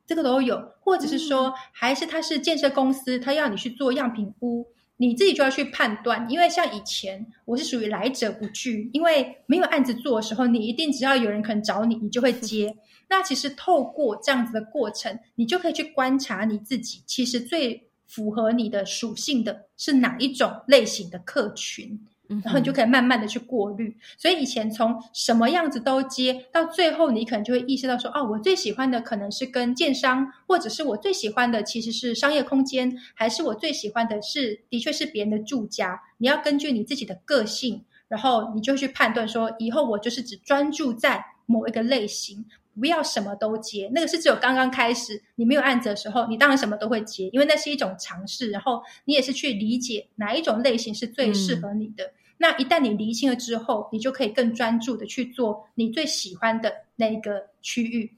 [0.06, 4.68] 这个都有，或者是说，还是它是建设公司，它要你去做样品屋。
[4.98, 12.74] 你自己就要去判断，因为像以前我是属于来者不拒，因为没有案子做的时候，你一定只要有人肯找你，你就会接。
[13.08, 22.00] 那其实透过这样子的过程，你就可以去观察你自己，其实最符合你的属性的是哪一种类型的客群。
[22.42, 36.00] 然后你就可以慢慢的去过滤，所以以前从什么样子都接，到最后你可能就会意识到说，哦，我最喜欢的可能是跟建商，或者是我最喜欢的其实是商业空间，还是我最喜欢的是的确是别人的住家。
[36.18, 42.44] 你要根据你自己的个性，然后你就去判断说，以后我就是只专注在某一个类型。
[42.78, 48.50] 不要什么都接，那个是只有刚刚开始，你没有案子的时候，你当然什么都会接，因为那是一种尝试。
[48.50, 52.04] 然后你也是去理解哪一种类型是最适合你的。
[52.04, 58.16] 嗯、那一旦你厘清了之后，你就可以更专注的去做你最喜欢的那个区域。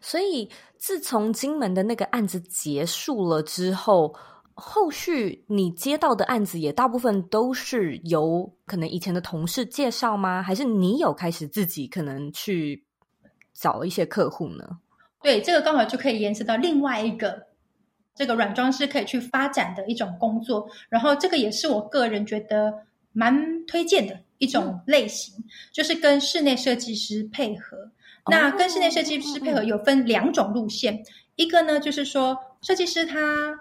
[0.00, 4.14] 所以，自从金门的那个案子结束了之后，
[4.54, 10.42] 后续你接到的案子也大部分都是由可能以前的同事介绍吗？
[10.42, 12.84] 还是你有开始自己可能去？
[13.58, 14.78] 找一些客户呢？
[15.22, 17.46] 对，这个刚好就可以延伸到另外一个
[18.14, 20.68] 这个软装师可以去发展的一种工作。
[20.88, 22.72] 然后这个也是我个人觉得
[23.12, 27.76] 蛮推荐的一种类型，嗯、就是跟室内设计师配合。
[27.76, 31.04] 哦、那跟室内设计师配合有分两种路线，嗯、
[31.36, 33.58] 一个呢就是说设计师他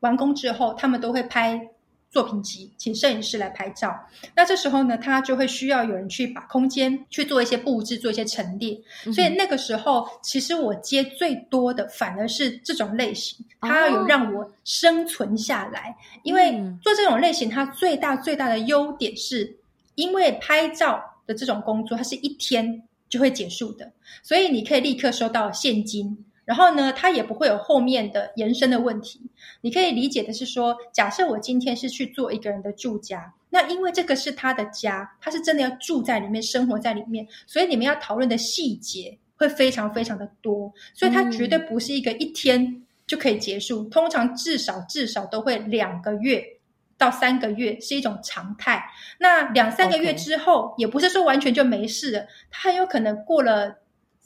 [0.00, 1.70] 完工之后，他们都会拍。
[2.10, 3.94] 作品集，请摄影师来拍照。
[4.34, 8.78] 那这时候呢，他就会需要有人去把空间去做一些布置，做一些陈列。
[9.04, 15.90] 嗯、所以那个时候，其实我接最多的反而是这种类型，他要有让我生存下来。
[15.90, 16.52] 哦、因为
[16.82, 19.54] 做这种类型，它最大最大的优点是，
[19.94, 23.92] 因为拍照的这种工作，它是一天就会结束的，
[24.22, 26.24] 所以你可以立刻收到现金。
[26.46, 29.20] 然后呢，它也不会有后面的延伸的问题。
[29.60, 40.72] 你可以理解的是说，假设我今天是去做一个人的住家，那因为这个是他的家，他是真的要住在里面、生活在里面，所以你们要讨论的细节会非常非常的多。
[40.94, 46.44] 所以它绝对不是一个一天就可以结束，嗯、通常至少至少都会两个月
[46.96, 48.84] 到三个月是一种常态。
[49.18, 53.78] 那两三个月之后.也不是说完全就没事了，他很有可能过了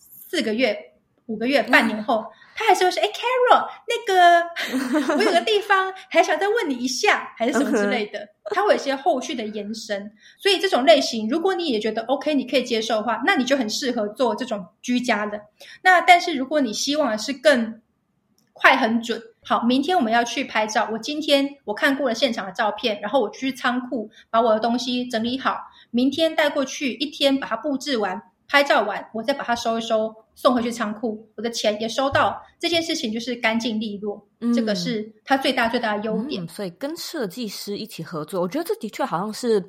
[0.02, 0.89] 四个月。
[1.31, 2.26] 五个月、半年后，
[2.57, 10.11] 他还是会说：“哎，Carol，那个 我有个地方还想再问你一下，还是什么之类的。”他会有一些后续的延伸。
[10.41, 15.41] 所以这种类型，如果你也觉得 OK，你可以接受的话，那你就很适合做这种居家的。
[15.83, 17.81] 那但是如果你希望的是更
[18.53, 20.89] 快、很准，好，明天我们要去拍照。
[20.93, 25.57] 我今天我看过了现场的照片，然后我去仓库把我的东西整理好，
[25.93, 28.20] 明天带过去，一天把它布置完。
[28.51, 32.42] 拍照完，我再把它收一收，送回去仓库，我的钱也收到。
[32.59, 36.42] 这件事情就是干净利落，嗯、这个是它最大最大的优点。
[36.42, 39.64] 嗯、所以跟设计师一起合作，我觉得这的确好像是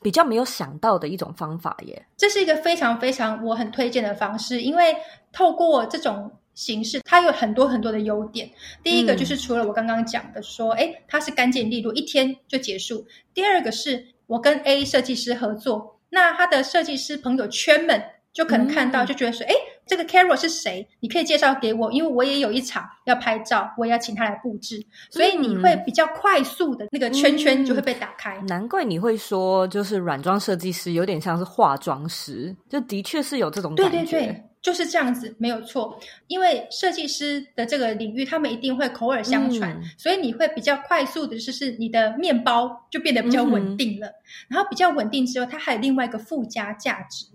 [0.00, 2.06] 比较没有想到的一种方法耶。
[2.16, 4.96] 这是一个非常非常我很推荐的方式，因为
[5.30, 8.50] 透过这种形式，它有很多很多的优点。
[8.82, 13.06] 第一个就是除了我刚刚讲的说，哎、嗯，它是干净利落，一天就结束。
[13.34, 15.92] 第二个是我跟 A 设计师合作。
[16.14, 18.02] 那他的设计师朋友圈们
[18.32, 20.88] 就可能看到，就觉得说，哎、嗯，这个 Carol 是谁？
[21.00, 28.38] 你可以介绍给我，因为我也有一场要拍照，我也要请他来布置，所以你会比较快速的那个圈圈就会被打开。
[28.38, 33.98] 嗯、难怪你会说，就是软装设计师有点像是化妆师，就的确是有这种感觉。
[33.98, 34.44] 对对对。
[34.64, 36.00] 就是这样子，没有错。
[36.26, 44.06] 因为设计师的这个领域，他们一定会口耳相传，嗯、所以你会比较快速的，就是你的面包就变得比较稳定了。
[44.06, 44.14] 嗯、
[44.48, 47.26] 然后比较稳定之后，它还有另外一个附加价值。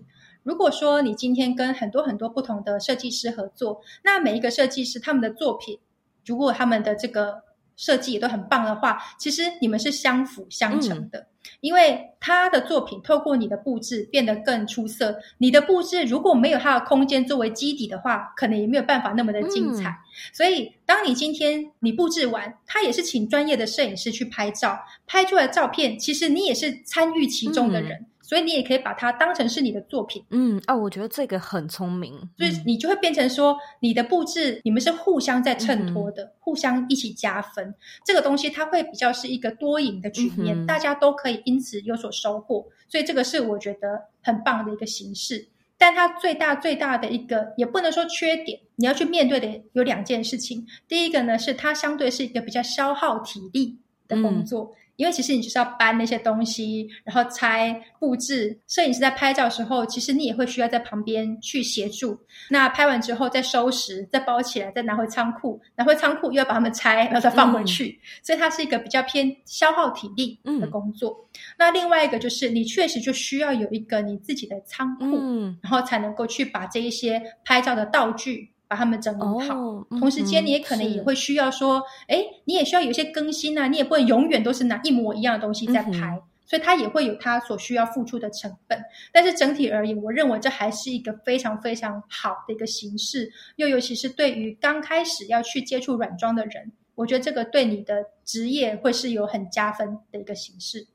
[0.42, 5.78] 如果说你今天跟很多很多不同的设计师合作，那每一个设计师他们的作品，
[6.26, 7.44] 如果他们的这个
[7.76, 11.20] 设计也都很棒的话，其实你们是相辅相成的。
[11.20, 11.26] 嗯、
[11.60, 19.88] 因为他的作品透过你的布置变得更出色，你的布置如果没有他的空间作为基底的话，可能也没有办法那么的精彩。
[19.88, 19.96] 嗯、
[20.32, 27.92] 所以，当你今天你布置完，他也是请专业的摄影师去拍照，拍出来的照片，其实你也是参与其中的人。
[27.92, 37.74] 嗯所以你也可以把它当成是你的作品，嗯啊，我觉得这个很聪明，所以你就会变成说，你的布置你们是互相在衬托的，嗯、互相一起加分。
[38.04, 42.64] 这个东西它会比较是一个多赢的局面，嗯、大家都可以因此有所收获。
[42.88, 45.48] 所以这个是我觉得很棒的一个形式。
[45.76, 50.64] 但它最大最大的一个也不能说缺点，你要去面对的有两件事情。
[50.86, 53.76] 第一个呢，是它相对是一个比较消耗体力
[54.06, 54.70] 的工作。
[54.72, 58.60] 嗯因为其实你就是要搬那些东西，然后拆布置。
[58.68, 62.20] 摄影师在拍照的时候，其实你也会需要在旁边去协助。
[62.50, 67.98] 那拍完之后再收拾，再包起来，再拿回仓库，拿回仓库又要把它们拆，然后再放回去。
[68.02, 71.16] 嗯、所以它是一个比较偏消耗体力的工作。
[71.32, 78.50] 嗯、那另外一个就是，你确实就需要有一个你自己的仓库，嗯、然后才能够去把这一些拍照的道具。
[78.70, 88.80] 把他们整理好，同时间你也可能也会需要说，哎是，你也需要有一些更新啊，你也不能永远都是拿一模一样的东西在拍，嗯、所以它也会有它所需要付出的成本。
[89.12, 100.86] 但是整体而言，我认为这还是一个非常非常好的一个形式，又尤其是对于刚开始要去接触软装的人，我觉得这个对你的职业会是有很加分的一个形式。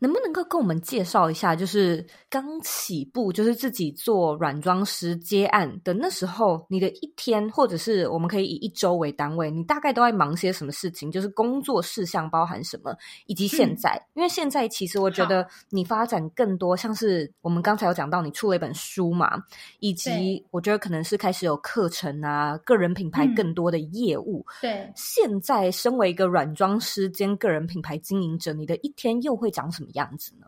[0.00, 11.10] 能不能够跟我们介绍一下，就是刚起步，就是自己做软装师接案的那时候，你的一天，或者是我们可以以一周为单位，你大概都在忙些什么事情？
[11.10, 12.96] 就是工作事项包含什么，
[13.26, 19.42] 以及现在，嗯、因为现在其实我觉得你发展更多，像是我们刚才有讲到，你出了一本书嘛，
[19.80, 24.46] 以及我觉得可能是开始有课程啊，个人品牌更多的业务。
[24.62, 30.46] 嗯、对，现在身为一个软装师兼个人品牌经营者，你的一天又会讲什么样子呢？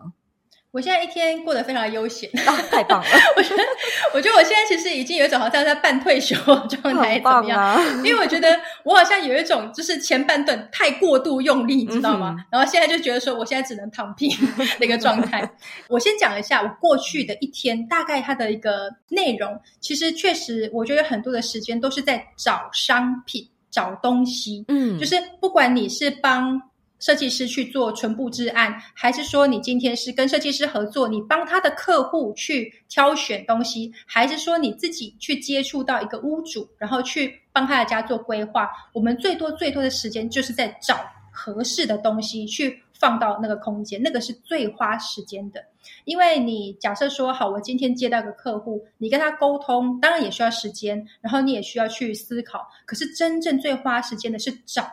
[0.72, 3.09] 我现在一天过得非常悠闲，啊，太棒了！
[3.36, 3.62] 我觉得，
[4.14, 6.36] 我觉得我现在其实已经有一种好像在半退休
[6.70, 7.59] 状态，怎么样？
[7.61, 12.36] 啊、因为我觉得我好像有一种就是前半段太过度用力，你知道吗？
[12.38, 14.30] 嗯、然后现在就觉得说，我现在只能躺平
[14.78, 15.43] 的一个状态。
[15.88, 24.64] 我先讲一下我过去的一天，大概它的一个内容，其实确实，我觉得很多的时间都是在找商品、找东西。
[24.68, 26.62] 嗯，就是不管你是帮。
[27.01, 38.70] 设计师去做纯布置案，还是说你今天是跟设计师合作，你帮他的客户去挑选东西，还是说你自己去接触到一个屋主，然后去帮他的家做规划？
[38.92, 41.01] 我们最多最多的时间就是在找
[41.32, 45.64] 合适的东西去放到那个空间，那个是最花时间的。
[46.05, 52.68] 因为你假设说好，我今天接到一个客户，你跟他沟通，当然也需要时间，然后你也需要去思考。
[52.84, 54.86] 可是真正最花时间的是找。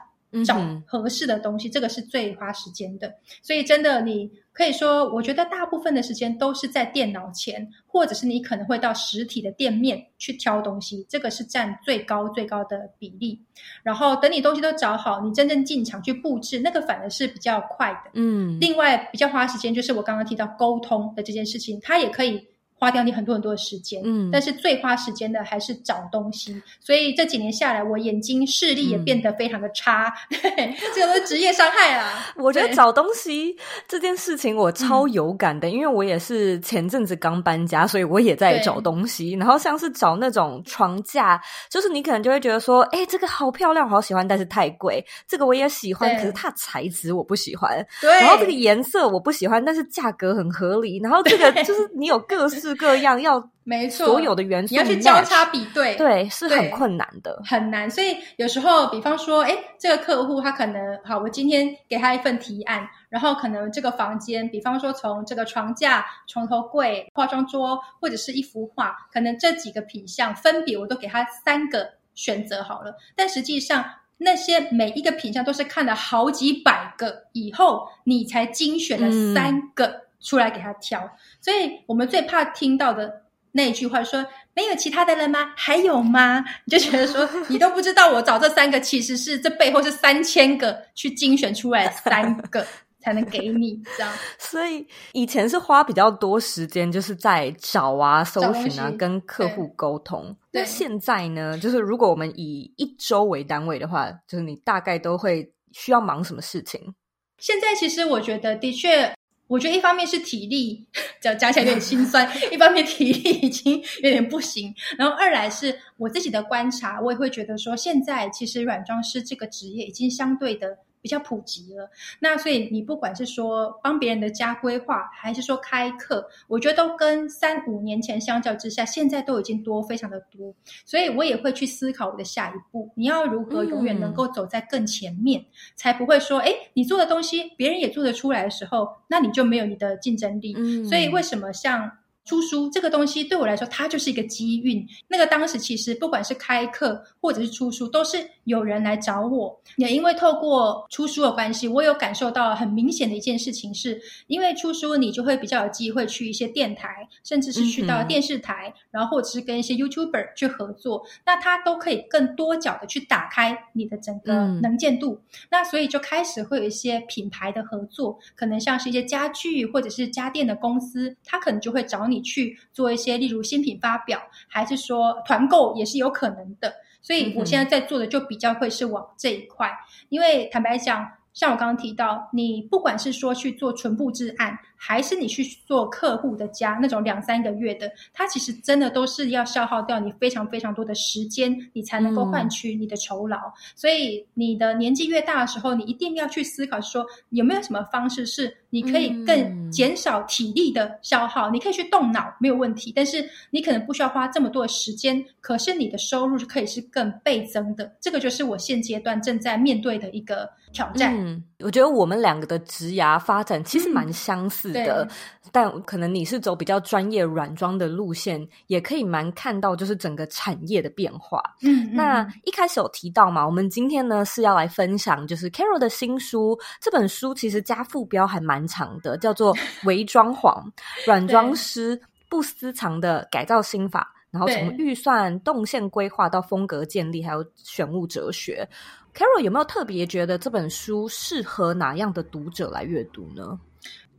[0.45, 3.13] 找合适的东西，嗯、这个是最花时间的。
[3.41, 13.41] 所以，真的，你可以说，我觉得大部分的时间都是在电脑前，或者是你可能会到实体的店面去挑东西，这个是占最高最高的比例。
[13.83, 18.11] 然后，等你东西都找好，你真正进场去布置，那个反而是比较快的。
[18.13, 22.47] 嗯，另外比较花时间就是我刚刚提到沟通的这件事情，它也可以。
[22.79, 26.61] 花掉你很多很多的时间，嗯，但是最花时间的还是找东西。
[26.79, 32.27] 所以这几年下来，我眼睛视力也变得非常的差，嗯、对，这个都是职业伤害啦。
[32.37, 33.57] 我觉得找东西
[33.87, 39.31] 这件事情我超有感的，嗯、因为我也是前阵子刚搬家，所以我也在找东西。
[39.31, 45.03] 然后像是找那种床架，就是你可能就会觉得说，哎，这个好漂亮，好喜欢，但是太贵。
[45.27, 47.83] 这个我也喜欢，可是它材质我不喜欢。
[47.99, 50.99] 对，然后这个颜色我不喜欢，但是价格很合理。
[51.01, 52.66] 然后这个就是你有各式。
[52.75, 57.89] 各各样要没错，所有的元素你要去交叉比对，对，是很困难的，很难。
[57.89, 72.95] 所以有时候，比方说，哎，这个客户他可能好，我今天给他一份提案，然后可能这个房间，比方说从这个床架、床头柜、化妆桌，或者是一幅画，可能这几个品相分别我都给他三个选择好了。
[73.15, 73.83] 但实际上，
[74.17, 80.06] 那些每一个品相都是看了好几百个以后，你才精选了三个。
[80.19, 80.99] 嗯出来给他挑，
[81.39, 85.53] 所以我们最怕听到的那一句话说：“没有其他的人吗？
[85.55, 92.65] 还有吗？”你就觉得说，你都不知道我找这三个，其实是这背后是三千个去精选出来的三个。
[92.99, 94.11] 才能给你这样。
[94.37, 100.35] 所以以前是花比较多时间，就是在找啊、搜寻啊、跟客户沟通。
[100.51, 106.93] 那现在呢，就是如果我们以一周为单位的话，就是你大概都会需要忙什么事情？
[107.37, 109.13] 现在其实我觉得的确。
[109.47, 110.85] 我觉得一方面是体力，
[111.21, 114.73] 讲讲起来有点心酸；一方面体力已经有点不行。
[114.97, 120.77] 然后二来是我自己的观察，我也会觉得说，现在其实软装师这个职业已经相对的。
[121.07, 121.89] 比较普及了，
[122.19, 130.53] 那所以你不管是说帮别人的家规划，还是说开课，我觉得都跟三五年前相较之下，现在都已经多非常的多。
[130.83, 135.45] 所以我也会去思考我的下一步，你要如何永远能够走在更前面，嗯、
[135.77, 140.53] 才不会说，哎，你做的东西别人也做得出来的时候，那你就没有你的竞争力。
[140.57, 141.89] 嗯、所以为什么像？
[142.27, 144.85] 出书这个东西对我来说，它就是一个机运。
[145.07, 149.57] 那个当时其实不管是开课或者是出书，都是有人来找我。
[149.77, 165.13] 也因为透过出书的关系，我有感受到很明显的一件事情是，因为出书你就会比较有机会去一些电台，甚至是去到电视台，嗯、然后或者是跟一些 YouTuber 去合作，那它都可以更多角的去打开你的整个能见度。
[165.13, 172.16] 嗯、那所以就开始会有一些品牌的合作，可能像是一些家具或者是家电的公司，它可能就会找你。
[172.21, 176.73] 去做一些，例如新品发表，还是说团购也是有可能的。
[177.01, 179.71] 所以我现在在做的就比较会是往这一块，
[180.09, 181.11] 因为坦白讲。
[181.33, 193.37] 像我刚刚提到，你不管是说去做纯布置案，还是你去做客户的家那种两三个月的，它其实真的都是要消耗掉你非常非常多的时间，你才能够换取你的酬劳。
[193.37, 201.49] 嗯、所以你的年纪越大的时候，你一定要去思考说，有没有什么方式是你可以更减少体力的消耗？
[201.49, 207.91] 嗯、你可以去动脑没有问题，但是你可能不需要花这么多的时间，可是你的收入是可以是更倍增的。
[207.99, 211.15] 这个就是我现阶段正在面对的一个挑战。
[211.15, 215.09] 嗯嗯，我觉得我们两个的职涯发展其实蛮相似的，嗯、
[215.51, 221.41] 但可能你是走比较专业软装的路线，也可以蛮看到就是整个产业的变化。
[221.61, 229.55] 嗯，那一开始有提到嘛，我们今天呢是要来分享就是 Carol 的新书，这本书其实加副标还蛮长的，叫做
[229.85, 230.63] 《伪装潢：
[231.05, 231.99] 软装师
[232.29, 238.67] 不私藏的改造心法》，然后从预算、动线规划到风格建立，还有选物哲学。
[239.13, 243.59] Carol 有没有特别觉得这本书适合哪样的读者来阅读呢？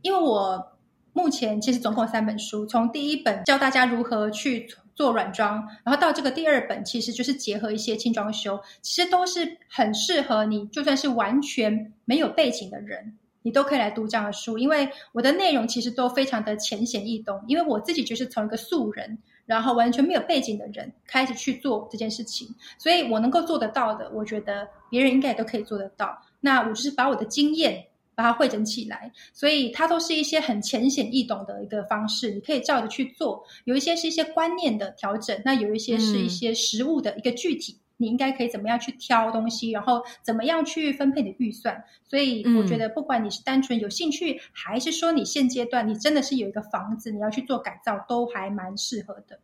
[0.01, 0.71] 因为我
[1.13, 14.57] 目前其实总共三本书，从第一本教大家如何去做软装，然后到这个第二本，其实就是结合一些轻装修，其实都是很适合你，就算是完全没有背景的人，你都可以来读这样的书。
[14.57, 19.17] 因为我的内容其实都非常的浅显易懂，因为我自己就是从一个素人。
[19.45, 22.47] 然后完全没有背景的人开始去做这件事情，
[22.77, 26.15] 所以我能够做得到的，我觉得别人应该也都可以做得到。
[26.39, 27.83] 那我就是把我的经验
[28.19, 33.41] 把它汇整起来，所以它都是一些很浅显易懂的一个方式，你可以照着去做。
[33.63, 37.71] 有一些是一些观念的调整，那有一些是一些实物的一个具体。
[37.73, 41.83] 嗯你应该可以怎么样去挑东西，然后怎么样去分配你的预算。
[42.09, 49.37] 所以我觉得，不管你是单纯有兴趣，嗯、还是说你现阶段你真的是有一个房子，你要去做改造，都还蛮适合的。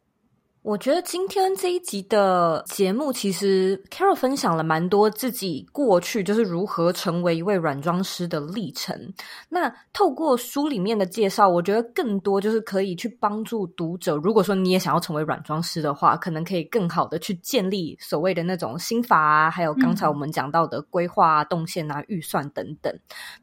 [0.66, 9.00] 我觉得今天这一集的节目，其实 Carol 分享了蛮多自己过去就是如何成为一位软装师的历程。
[9.48, 14.16] 那透过书里面的介绍，我觉得更多就是可以去帮助读者。
[14.16, 22.92] 如果说你也想要成为软装师的话，可能可以更好的去建立所谓的那种心法啊，还有刚才我们讲到的规划啊、动线啊、预算等等。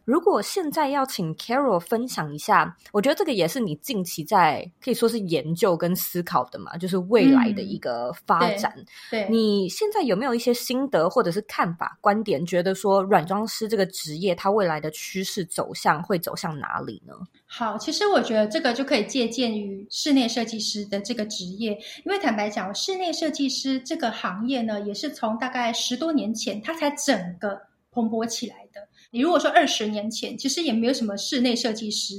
[0.05, 7.01] 如果现在要请 Carol 分享一下，我觉得这个也是你近期在可以说是研究跟思考的嘛，就是。
[7.13, 12.45] 未来的一个发展，嗯、对，对你现在有没有一些心得或者是看法、观点？
[12.47, 17.13] 觉得说软装师这个职业，它未来的趋势走向会走向哪里呢？
[17.47, 21.73] 好，其实我觉得这个就可以借鉴于室内设计师的这个职业，
[22.05, 27.61] 因为坦白讲，室内设计师这个行业呢，也是从大概十多年前它才整个
[27.91, 28.81] 蓬勃起来的。
[29.11, 32.15] 你如果说二十年前，其实也没有什么室内设计师。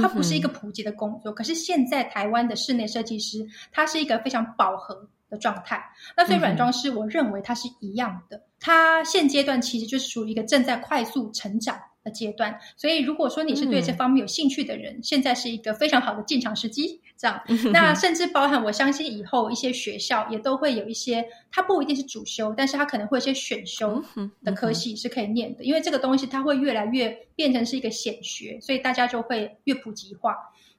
[0.00, 5.82] 它不是一个普及的工作，嗯、可是现在台湾的室内设计师，它是一个非常饱和的状态。
[6.16, 8.42] 那所以软装师，我认为它是一样的。
[8.60, 12.58] 它现阶段其实就是属于一个正在快速成长的阶段。
[12.76, 17.00] 所以如果说你是对这方面有兴趣的人，嗯、现在是一个非常好的进场时机。
[17.18, 17.42] 这样，
[17.72, 24.00] 那甚至包含我相信以后一些学校也都会有一些，它不一定是主修，但是它可能会有一些选修
[24.44, 30.36] 的科系是可以念的，因为这个东西它会越来越变成是一个显学，所以大家就会越普及化。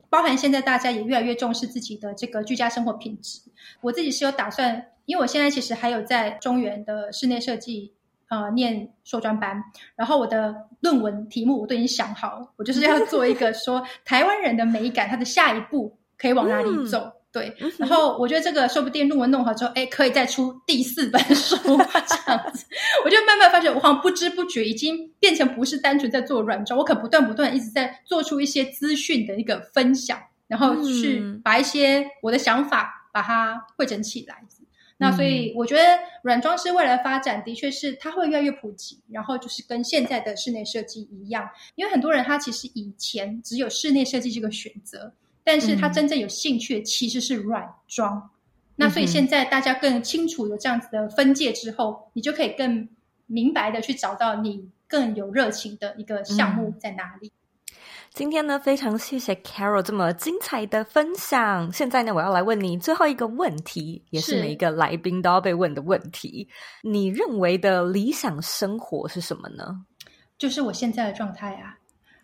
[0.10, 3.42] 包含现在大家也越来越重视自己的这个居家生活品质，
[3.82, 7.94] 我自己是有打算，因为我现在其实还有在中原的室内设计
[8.30, 9.62] 呃念硕专班，
[9.96, 17.00] 然后我的论文题目我都已经想好了，我就是要做一个说台湾人的美感，它的下一步可以往哪里走。
[17.00, 22.66] 嗯对，然后我觉得这个说不定论文弄好之后，哎，可以再出第四本书这样子。
[23.06, 34.36] 我就慢慢发现，我好像不知不觉已经变成不是单纯在做软装，我可不断不断一直在做出一些资讯的一个分享，然后去把一些我的想法把它汇整起来。
[34.42, 34.66] 嗯、
[34.98, 45.14] 那所以我觉得软装师未来的发展的确是它会越来越普及，然后就是跟现在的室内设计一样，因为很多人他其实以前只有室内设计这个选择。
[45.44, 48.30] 但是他真正有兴趣的其实是软装，嗯、
[48.76, 52.88] 那所以现在大家更清楚有这样子的分界之后，你就可以更
[53.26, 57.32] 明白的去找到你更有热情的一个项目在哪里。
[58.12, 61.72] 今天呢，非常谢谢 Carol 这么精彩的分享。
[61.72, 66.50] 现在呢，我要来问你最后一个问题，也是每一个来宾都要被问的问题：
[66.82, 69.86] 你认为的理想生活是什么呢？
[70.40, 71.78] 就是我现在的状态啊。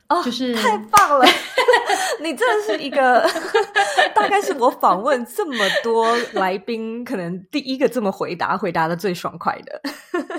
[0.07, 1.25] 哦，就是太棒了！
[2.21, 3.27] 你真的是一个，
[4.13, 9.81] 大概是我访问这么多来宾，可能第一个这么回答，回答的最爽快的。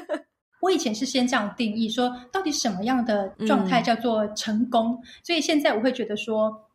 [0.62, 4.92] 我以前是先这样定义说，到底什么样的状态叫做成功？
[4.92, 6.68] 嗯、所以现在我会觉得说，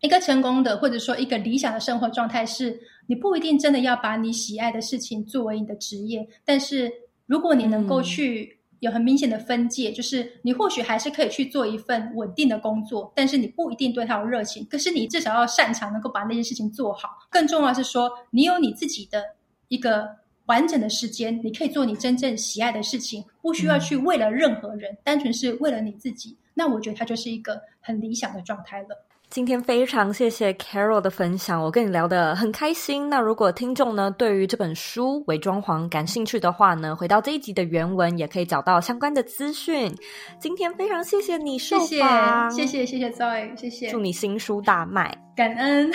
[0.00, 6.90] 一个成功的，或者说一个理想的生活状态，是你不一定真的要把你喜爱的事情作为你的职业，但是
[7.26, 8.58] 如果你能够去。
[8.84, 14.62] 有很明显的分界，就是你或许还是可以去做一份稳定的工作，但是你不一定对它有热情。
[14.70, 17.08] 可是你至少要擅长，能够把那件事情做好。
[17.30, 19.24] 更重要是说，你有你自己的
[19.68, 20.06] 一个
[20.44, 26.36] 完整的时间，你可以做你真正喜爱的事情，不需要去为了任何人，单纯是为了你自己。
[26.52, 28.88] 那我觉得它就是一个很理想的状态了。
[29.34, 33.08] 今天非常谢谢 Carol 的分享，我跟你聊得很开心。
[33.10, 39.92] 那如果听众呢，对于这本书《伪装皇》感兴趣的话呢，回到这一集的原文也可以找到相关的资讯。
[40.38, 45.90] 今天非常谢谢你受访，谢谢谢谢谢谢 Zoe，谢谢，祝你新书大卖，感恩，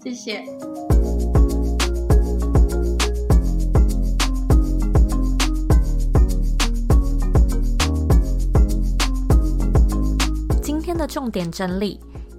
[0.00, 0.44] 谢谢。
[10.62, 11.98] 今天的重点整理。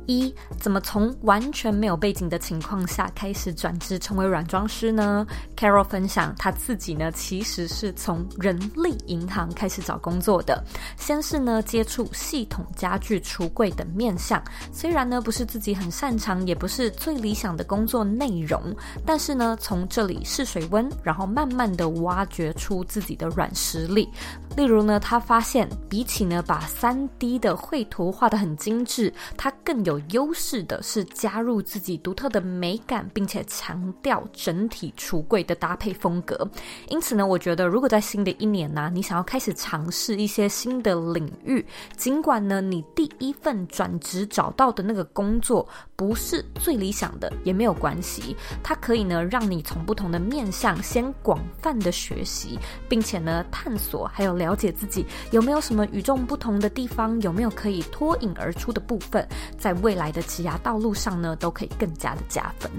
[0.10, 5.24] 一，怎么从完全没有背景的情况下开始转职成为软装师呢
[5.56, 10.64] ？Carol 分享他自己呢，其实是从人力银行开始找工作的。
[10.98, 14.44] 先是呢，接触系统家具橱柜等面向，
[14.74, 24.10] 虽然呢不是自己很擅长，也不是最理想的工作内容，但是呢从这里试水温，然后慢慢的挖掘出自己的软实力。
[24.58, 36.48] 例如呢，他发现比起呢把 3D 的绘图画得很精致，他更有优势的是加入自己独特的美感，并且强调整体橱柜的搭配风格。
[36.90, 41.66] 因此呢，我觉得如果在新的一年呢、你想要开始尝试一些新的领域，
[41.98, 48.36] 尽管呢你第一份转职找到的那个工作不是最理想的，也没有关系。
[48.62, 54.56] 它可以呢让你从不同的面向先广泛的学习，并且呢探索还有了。
[54.60, 59.26] 解自己有没有什么与众不同的地方，有没有可以脱颖而出的部分，
[59.58, 62.72] 在未未来的职涯道路上呢，都可以更加的加分。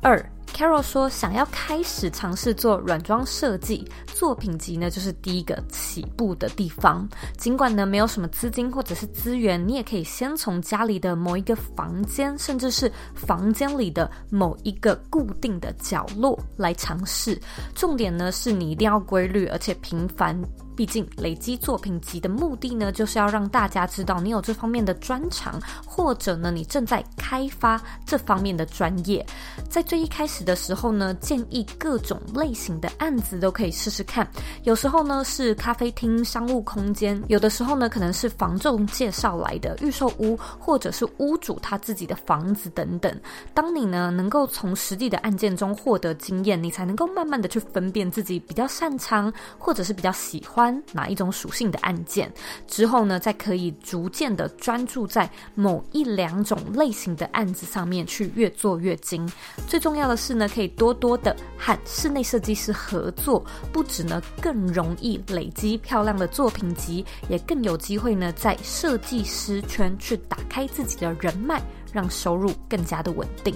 [0.00, 0.18] 二
[0.54, 7.06] ，Carol 说想要开始尝试做软装设计，作品集呢就是第一个起步的地方。
[7.36, 17.38] 尽管呢没有什么资金或者是资源，你也可以先从家里的某一个房间，甚至是房间里的某一个固定的角落来尝试。
[17.74, 20.40] 重点呢是你一定要规律而且频繁。
[20.76, 29.24] 毕竟，累积作品集的目的呢，就是要让大家知道你有这方面的专长，或者呢，你正在开发这方面的专业。
[29.70, 34.28] 在最一开始的时候呢，建议各种类型的案子都可以试试看。
[34.64, 43.18] 有时候呢是咖啡厅、商务空间，有的时候呢可能是房仲介绍来的预售屋，或者是屋主他自己的房子等等。
[43.54, 50.65] 当你呢能够从实际的案件中获得经验，你才能够慢慢的去分辨自己比较擅长，或者是比较喜欢。
[50.92, 52.32] 哪一种属性的案件
[52.66, 59.28] 之后呢，再可以逐渐的专注在某一两种类型的案子上面去越做越精。
[59.68, 71.60] 最重要的是呢，可以多多的和室内设计师合作，不止呢更容易累积漂亮的作品集，也更有机会呢在设计师圈去打开自己的人脉，
[71.92, 73.54] 让收入更加的稳定。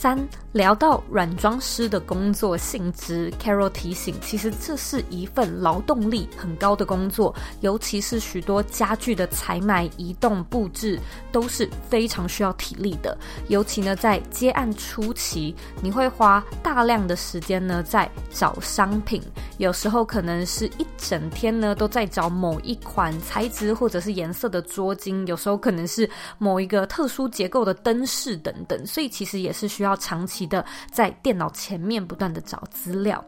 [0.00, 0.18] 三，
[0.52, 10.98] 聊到软装师的工作性质，Carol 提醒，其实这是一份劳动力很高的工作，尤其是许多家具的采买、移动、布置
[11.30, 13.14] 都是非常需要体力的。
[13.48, 19.22] 尤其呢，在接案初期，你会花大量的时间呢在找商品，
[19.58, 29.89] 有时候可能是一整天呢都在找某一款材质或者是颜色的桌巾，有时候可能是某一个特殊结构的灯饰等等，所以其实也是需要。
[29.90, 33.22] 要长期的在电脑前面不断的找资料。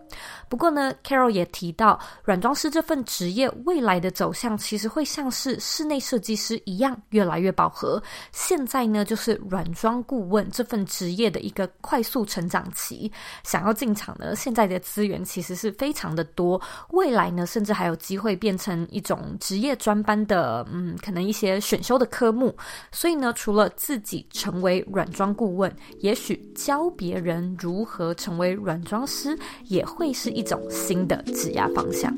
[0.52, 8.02] 不过呢，Carol 也提到，软装师这份职业未来的走向其实会像是室内设计师一样，越来越饱和。
[8.32, 13.10] 现在呢，就是软装顾问这份职业的一个快速成长期。
[13.44, 16.60] 想要进场呢，现在的资源其实是非常的多。
[16.90, 22.54] 未来呢，甚至还有机会变成一种职业专班的，嗯，可能一些选修的科目。
[22.90, 29.34] 所以呢，除了自己成为软装顾问，也许教别人如何成为软装师，
[29.64, 30.41] 也会是一。
[30.42, 32.12] 一种新的指压方向。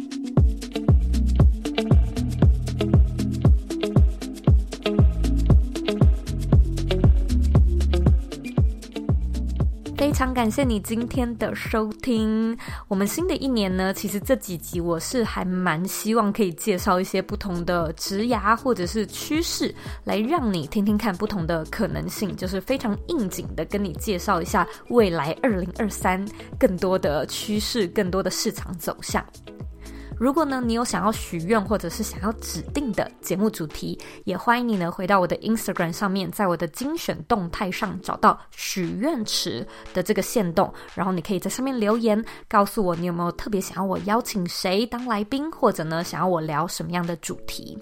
[10.04, 12.54] 非常感谢你今天的收听。
[12.88, 19.74] 我们新的一年呢，其实这几集我是还蛮希望可以介绍一些不同的职涯或者是趋势，
[20.04, 26.22] 来让你听听看不同的可能性，就是非常应景的跟你介绍一下未来二零二三
[26.58, 29.24] 更多的趋势，更多的市场走向。
[30.24, 47.78] 如果呢，你有想要许愿或者是想要指定的节目主题，也欢迎你呢回到我的 Instagram 上面，在我的精选动态上找到许愿池的这个线动，然后你可以在上面留言，告诉我你有没有特别想要我邀请谁当来宾，或者呢想要我聊什么样的主题。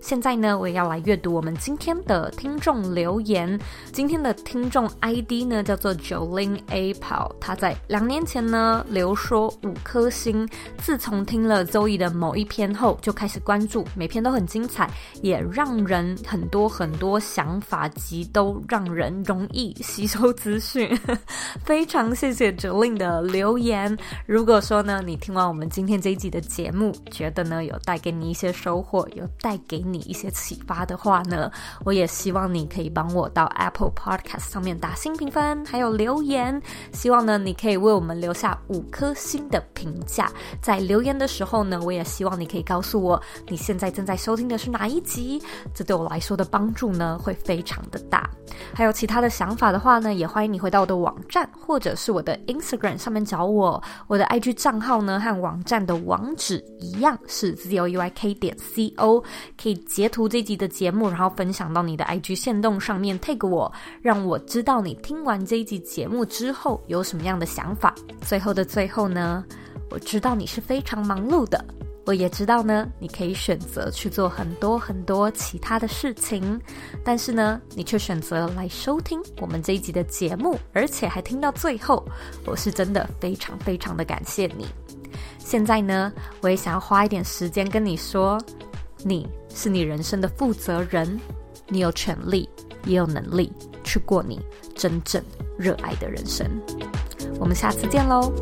[0.00, 3.58] 现在呢，我也要来阅读我们今天的听众留言。
[3.92, 10.48] 今天的听众 ID 呢叫做 Jolin A 跑，他在两年前呢留说五颗星。
[10.78, 14.88] 自从听了周易的某一篇后，就开始关注，每篇都很精彩，
[15.20, 20.88] 也让人很多很多想法及都让人容易吸收资讯。
[21.64, 23.96] 非常谢谢 Jolin 的留言。
[24.26, 31.50] 如果说呢，你听完我们今天这一集的节目，觉得呢有带给你一些收获，有带给你一些启发的话呢，
[31.84, 36.60] 我也希望你可以帮我到 Apple Podcast 上面打新评分，还有留言。
[36.92, 40.30] 希望呢，你可以为我们留下五颗星的评价。
[40.60, 45.42] 在留言的时候呢，我也希望你可以告诉我你现在正在收听的是哪一集，
[45.74, 48.28] 这对我来说的帮助呢会非常的大。
[48.74, 53.82] 还有其他的想法的话呢，也欢迎你回到我的网站或者是我的 Instagram 上面找我。
[54.06, 59.24] 我的 IG 账号呢和网站的网址一样是 zoeyk 点 co，
[59.60, 59.77] 可以。
[59.78, 63.72] 截图这集的节目，然后分享到你的 IG 线动上面，tag 我，
[64.02, 67.94] 让我知道你听完这一集节目之后有什么样的想法。
[68.20, 69.44] 最后的最后呢，
[69.90, 71.64] 我知道你是非常忙碌的，
[72.04, 76.60] 我也知道呢，你可以选择去做很多很多其他的事情，
[77.04, 82.04] 但是呢，你却选择来收听我们这一集的节目，而且还听到最后，
[82.44, 84.66] 我是真的非常非常的感谢你。
[85.38, 86.12] 现在呢，
[86.42, 88.38] 我也想要花一点时间跟你说，
[89.04, 89.26] 你。
[89.60, 91.18] 是你人生的负责人，
[91.66, 92.48] 你有权利，
[92.84, 93.52] 也有能力
[93.82, 94.38] 去过你
[94.72, 95.20] 真正
[95.58, 96.48] 热爱的人生。
[97.40, 98.32] 我们下次见喽。